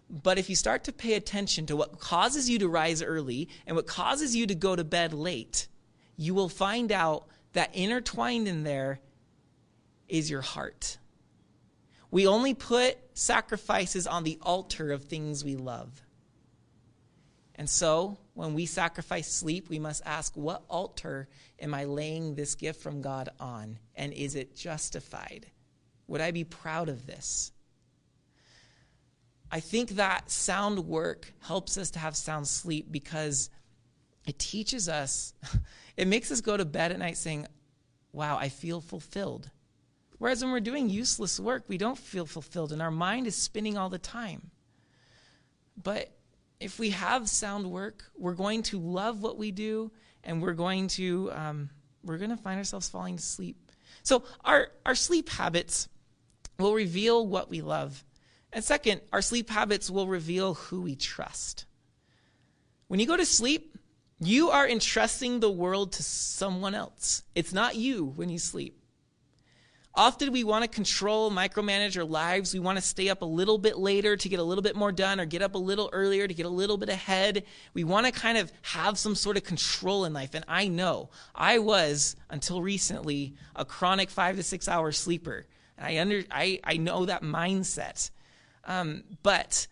[0.10, 3.76] But if you start to pay attention to what causes you to rise early and
[3.76, 5.68] what causes you to go to bed late,
[6.16, 9.00] you will find out that intertwined in there
[10.08, 10.98] is your heart.
[12.12, 16.02] We only put sacrifices on the altar of things we love.
[17.56, 21.30] And so, when we sacrifice sleep, we must ask, what altar
[21.60, 23.80] am I laying this gift from God on?
[23.96, 25.48] And is it justified?
[26.08, 27.52] Would I be proud of this?
[29.52, 33.50] I think that sound work helps us to have sound sleep because
[34.26, 35.34] it teaches us,
[35.98, 37.48] it makes us go to bed at night saying,
[38.12, 39.52] Wow, I feel fulfilled.
[40.18, 43.78] Whereas when we're doing useless work, we don't feel fulfilled and our mind is spinning
[43.78, 44.52] all the time.
[45.82, 46.16] But
[46.60, 49.92] if we have sound work, we're going to love what we do
[50.24, 51.70] and we're going to um,
[52.04, 53.58] we're going to find ourselves falling asleep.
[54.04, 55.90] So our our sleep habits
[56.58, 58.04] will reveal what we love.
[58.54, 61.66] And second, our sleep habits will reveal who we trust.
[62.88, 63.78] When you go to sleep,
[64.20, 67.24] you are entrusting the world to someone else.
[67.34, 68.80] It's not you when you sleep.
[69.98, 72.54] Often we want to control, micromanage our lives.
[72.54, 74.92] We want to stay up a little bit later to get a little bit more
[74.92, 77.46] done or get up a little earlier to get a little bit ahead.
[77.74, 80.34] We want to kind of have some sort of control in life.
[80.34, 85.46] And I know I was, until recently, a chronic five to six hour sleeper.
[85.78, 88.10] And I, under, I, I know that mindset.
[88.66, 89.68] Um, but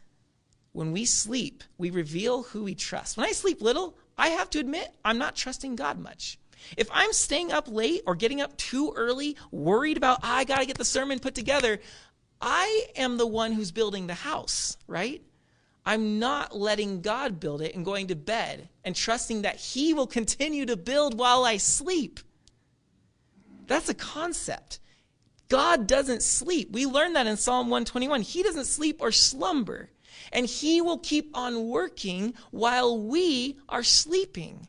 [0.71, 3.17] when we sleep, we reveal who we trust.
[3.17, 6.37] When I sleep little, I have to admit, I'm not trusting God much.
[6.77, 10.59] If I'm staying up late or getting up too early, worried about, ah, I got
[10.59, 11.79] to get the sermon put together,
[12.41, 15.21] I am the one who's building the house, right?
[15.85, 20.07] I'm not letting God build it and going to bed and trusting that He will
[20.07, 22.19] continue to build while I sleep.
[23.67, 24.79] That's a concept.
[25.49, 26.71] God doesn't sleep.
[26.71, 28.21] We learned that in Psalm 121.
[28.21, 29.89] He doesn't sleep or slumber.
[30.31, 34.67] And He will keep on working while we are sleeping.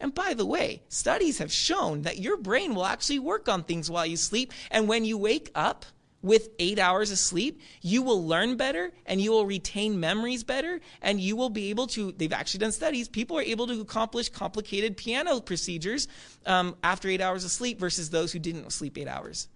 [0.00, 3.90] And by the way, studies have shown that your brain will actually work on things
[3.90, 4.52] while you sleep.
[4.70, 5.84] And when you wake up
[6.22, 10.80] with eight hours of sleep, you will learn better and you will retain memories better.
[11.02, 14.30] And you will be able to, they've actually done studies, people are able to accomplish
[14.30, 16.08] complicated piano procedures
[16.46, 19.48] um, after eight hours of sleep versus those who didn't sleep eight hours.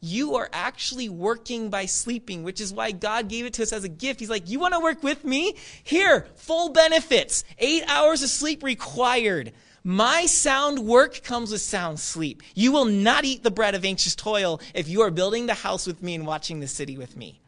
[0.00, 3.84] You are actually working by sleeping, which is why God gave it to us as
[3.84, 4.20] a gift.
[4.20, 5.56] He's like, You want to work with me?
[5.82, 7.44] Here, full benefits.
[7.58, 9.52] Eight hours of sleep required.
[9.82, 12.42] My sound work comes with sound sleep.
[12.54, 15.86] You will not eat the bread of anxious toil if you are building the house
[15.86, 17.40] with me and watching the city with me.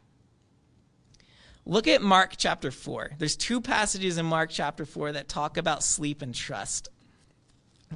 [1.65, 3.11] Look at Mark chapter 4.
[3.19, 6.89] There's two passages in Mark chapter 4 that talk about sleep and trust.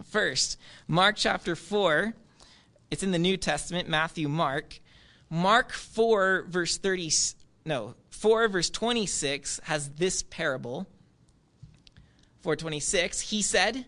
[0.05, 2.14] First, Mark chapter 4,
[2.90, 4.80] it's in the New Testament, Matthew, Mark.
[5.30, 7.12] Mark 4, verse 30,
[7.66, 10.88] no, 4, verse 26 has this parable.
[12.42, 13.86] 426, he said,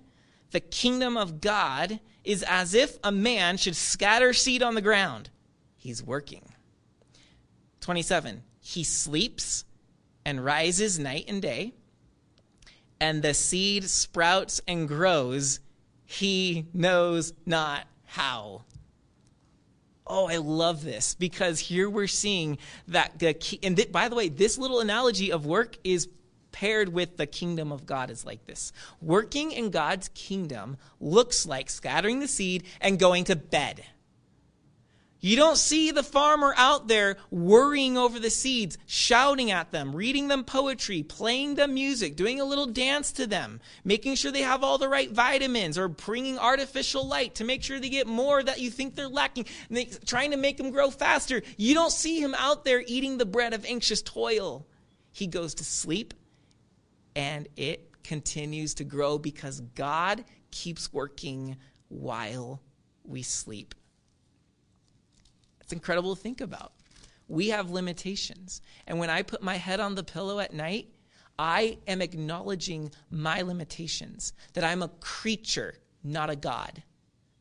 [0.52, 5.30] the kingdom of God is as if a man should scatter seed on the ground.
[5.78, 6.54] He's working.
[7.82, 8.44] 27.
[8.60, 9.64] He sleeps
[10.26, 11.74] and rises night and day,
[13.00, 15.60] and the seed sprouts and grows.
[16.06, 18.66] He knows not how.
[20.10, 22.58] Oh, I love this because here we're seeing
[22.88, 26.10] that the key, and th- by the way, this little analogy of work is
[26.52, 28.74] paired with the kingdom of God is like this.
[29.02, 33.84] Working in God's kingdom looks like scattering the seed and going to bed.
[35.22, 40.30] You don't see the farmer out there worrying over the seeds, shouting at them, reading
[40.30, 44.64] them poetry, playing them music, doing a little dance to them, making sure they have
[44.64, 48.62] all the right vitamins, or bringing artificial light to make sure they get more that
[48.62, 49.46] you think they're lacking,
[50.06, 51.42] trying to make them grow faster.
[51.58, 54.66] You don't see him out there eating the bread of anxious toil.
[55.12, 56.14] He goes to sleep
[57.14, 61.58] and it continues to grow because God keeps working
[61.90, 62.62] while
[63.04, 63.76] we sleep.
[65.70, 66.74] It's incredible to think about.
[67.28, 68.64] We have limitations.
[68.88, 70.88] And when I put my head on the pillow at night,
[71.38, 76.82] I am acknowledging my limitations, that I'm a creature, not a God,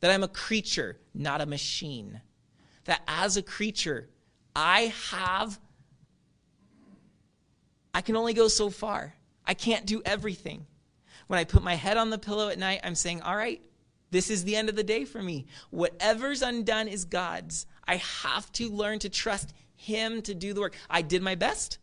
[0.01, 2.21] that I'm a creature, not a machine,
[2.85, 4.11] that as a creature,
[4.55, 5.59] I have,
[7.95, 9.15] I can only go so far.
[9.47, 10.67] I can't do everything.
[11.29, 13.63] When I put my head on the pillow at night, I'm saying, all right,
[14.11, 15.47] this is the end of the day for me.
[15.71, 17.67] Whatever's undone is God's.
[17.89, 20.77] I have to learn to trust Him to do the work.
[20.89, 21.79] I did my best.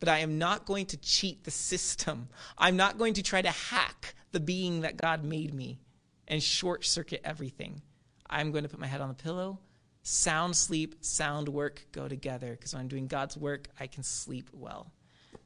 [0.00, 2.28] but I am not going to cheat the system.
[2.58, 5.78] I'm not going to try to hack the being that God made me
[6.26, 7.80] and short circuit everything.
[8.28, 9.60] I'm going to put my head on the pillow.
[10.02, 14.50] Sound sleep, sound work go together because when I'm doing God's work, I can sleep
[14.52, 14.90] well.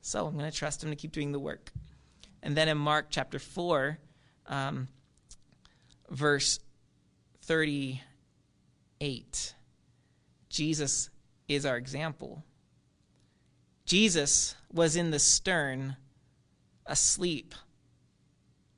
[0.00, 1.70] So I'm going to trust Him to keep doing the work.
[2.42, 3.98] And then in Mark chapter 4,
[4.46, 4.88] um,
[6.08, 6.60] verse
[7.42, 9.54] 38,
[10.48, 11.10] Jesus
[11.48, 12.44] is our example.
[13.84, 15.96] Jesus was in the stern,
[16.86, 17.54] asleep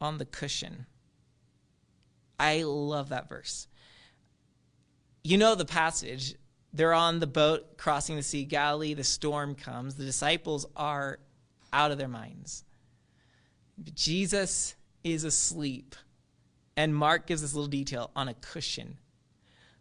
[0.00, 0.86] on the cushion.
[2.38, 3.66] I love that verse.
[5.24, 6.34] You know the passage.
[6.72, 8.94] They're on the boat crossing the Sea Galilee.
[8.94, 9.94] The storm comes.
[9.94, 11.18] The disciples are
[11.72, 12.64] out of their minds.
[13.94, 15.96] Jesus is asleep.
[16.76, 18.98] And Mark gives this little detail on a cushion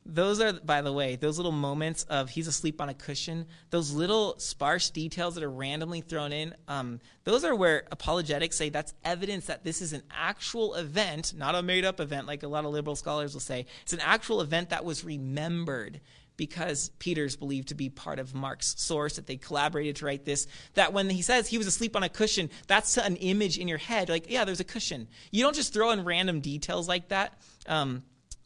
[0.08, 3.45] those are by the way those little moments of he's asleep on a cushion.
[3.70, 8.70] Those little sparse details that are randomly thrown in um, those are where apologetics say
[8.70, 12.66] that's evidence that this is an actual event not a made-up event like a lot
[12.66, 13.66] of liberal scholars will say.
[13.84, 16.01] It's an actual event that was remembered
[16.38, 20.45] because peter's believed to be part of mark's source that they collaborated to write this
[20.76, 23.80] that when he says he was asleep on a cushion that's an image in your
[23.80, 25.08] head like yeah there's a cushion.
[25.32, 27.39] You don't just throw in random details like that.
[27.68, 28.03] Um,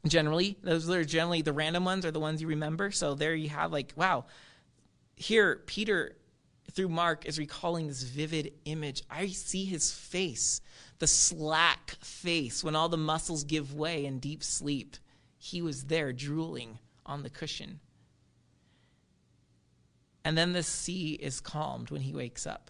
[0.07, 2.91] generally those are generally the random ones are the ones you remember.
[2.91, 4.25] So there you have like wow.
[5.15, 6.17] Here peter
[6.71, 9.03] through mark is recalling this vivid image.
[9.09, 10.61] I see his face
[10.99, 14.97] the slack face when all the muscles give way in deep sleep.
[15.39, 16.77] He was there drooling
[17.07, 17.79] on the cushion.
[20.23, 22.69] And then the sea is calmed when he wakes up.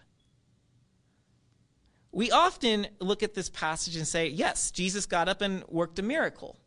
[2.13, 6.03] We often look at this passage and say yes jesus got up and worked a
[6.03, 6.57] miracle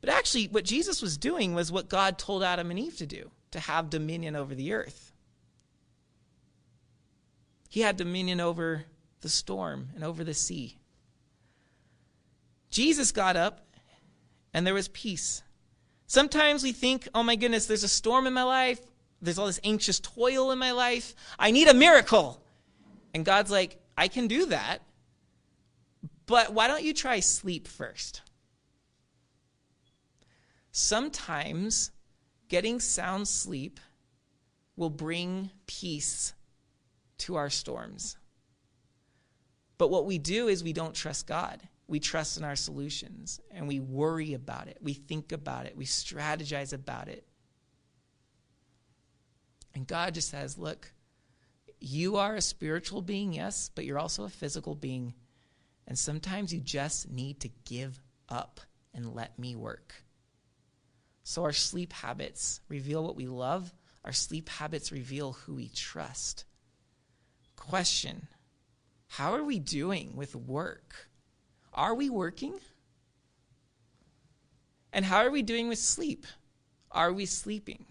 [0.00, 3.30] but actually, what Jesus was doing was what God told Adam and Eve to do
[3.50, 5.12] to have dominion over the earth.
[7.68, 8.84] He had dominion over
[9.20, 10.78] the storm and over the sea.
[12.70, 13.66] Jesus got up
[14.54, 15.42] and there was peace.
[16.06, 18.80] Sometimes we think, oh my goodness, there's a storm in my life.
[19.22, 21.14] There's all this anxious toil in my life.
[21.38, 22.42] I need a miracle.
[23.14, 24.78] And God's like, I can do that.
[26.26, 28.22] But why don't you try sleep first?
[30.72, 31.90] Sometimes
[32.48, 33.80] getting sound sleep
[34.76, 36.32] will bring peace
[37.18, 38.16] to our storms.
[39.78, 41.60] But what we do is we don't trust God.
[41.86, 44.78] We trust in our solutions and we worry about it.
[44.80, 45.76] We think about it.
[45.76, 47.26] We strategize about it.
[49.74, 50.92] And God just says, Look,
[51.80, 55.14] you are a spiritual being, yes, but you're also a physical being.
[55.86, 58.60] And sometimes you just need to give up
[58.94, 59.94] and let me work.
[61.30, 63.72] So our sleep habits reveal what we love,
[64.04, 66.44] our sleep habits reveal who we trust.
[67.54, 68.26] Question
[69.06, 71.08] How are we doing with work?
[71.72, 72.54] Are we working?
[74.92, 76.26] And how are we doing with sleep?
[76.90, 77.84] Are we sleeping?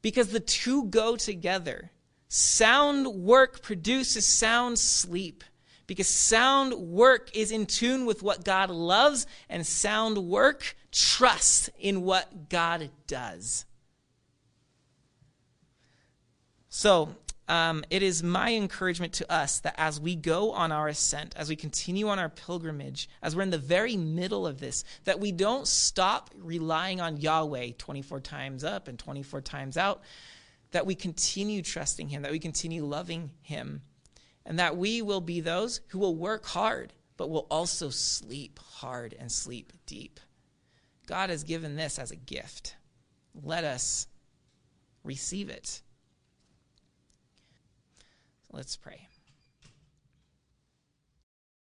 [0.00, 1.90] Because the two go together.
[2.28, 5.44] Sound work produces sound sleep
[5.86, 12.02] because sound work is in tune with what God loves, and sound work trusts in
[12.02, 13.64] what God does.
[16.68, 17.14] So,
[17.48, 21.48] um, it is my encouragement to us that as we go on our ascent, as
[21.48, 25.32] we continue on our pilgrimage, as we're in the very middle of this, that we
[25.32, 30.00] don't stop relying on Yahweh 24 times up and 24 times out,
[30.70, 33.82] that we continue trusting Him, that we continue loving Him
[34.50, 39.14] and that we will be those who will work hard, but will also sleep hard
[39.18, 40.18] and sleep deep.
[41.10, 42.76] God has given this as a gift.
[43.42, 44.06] Let us
[45.02, 45.82] receive it.
[48.52, 49.08] Let's pray.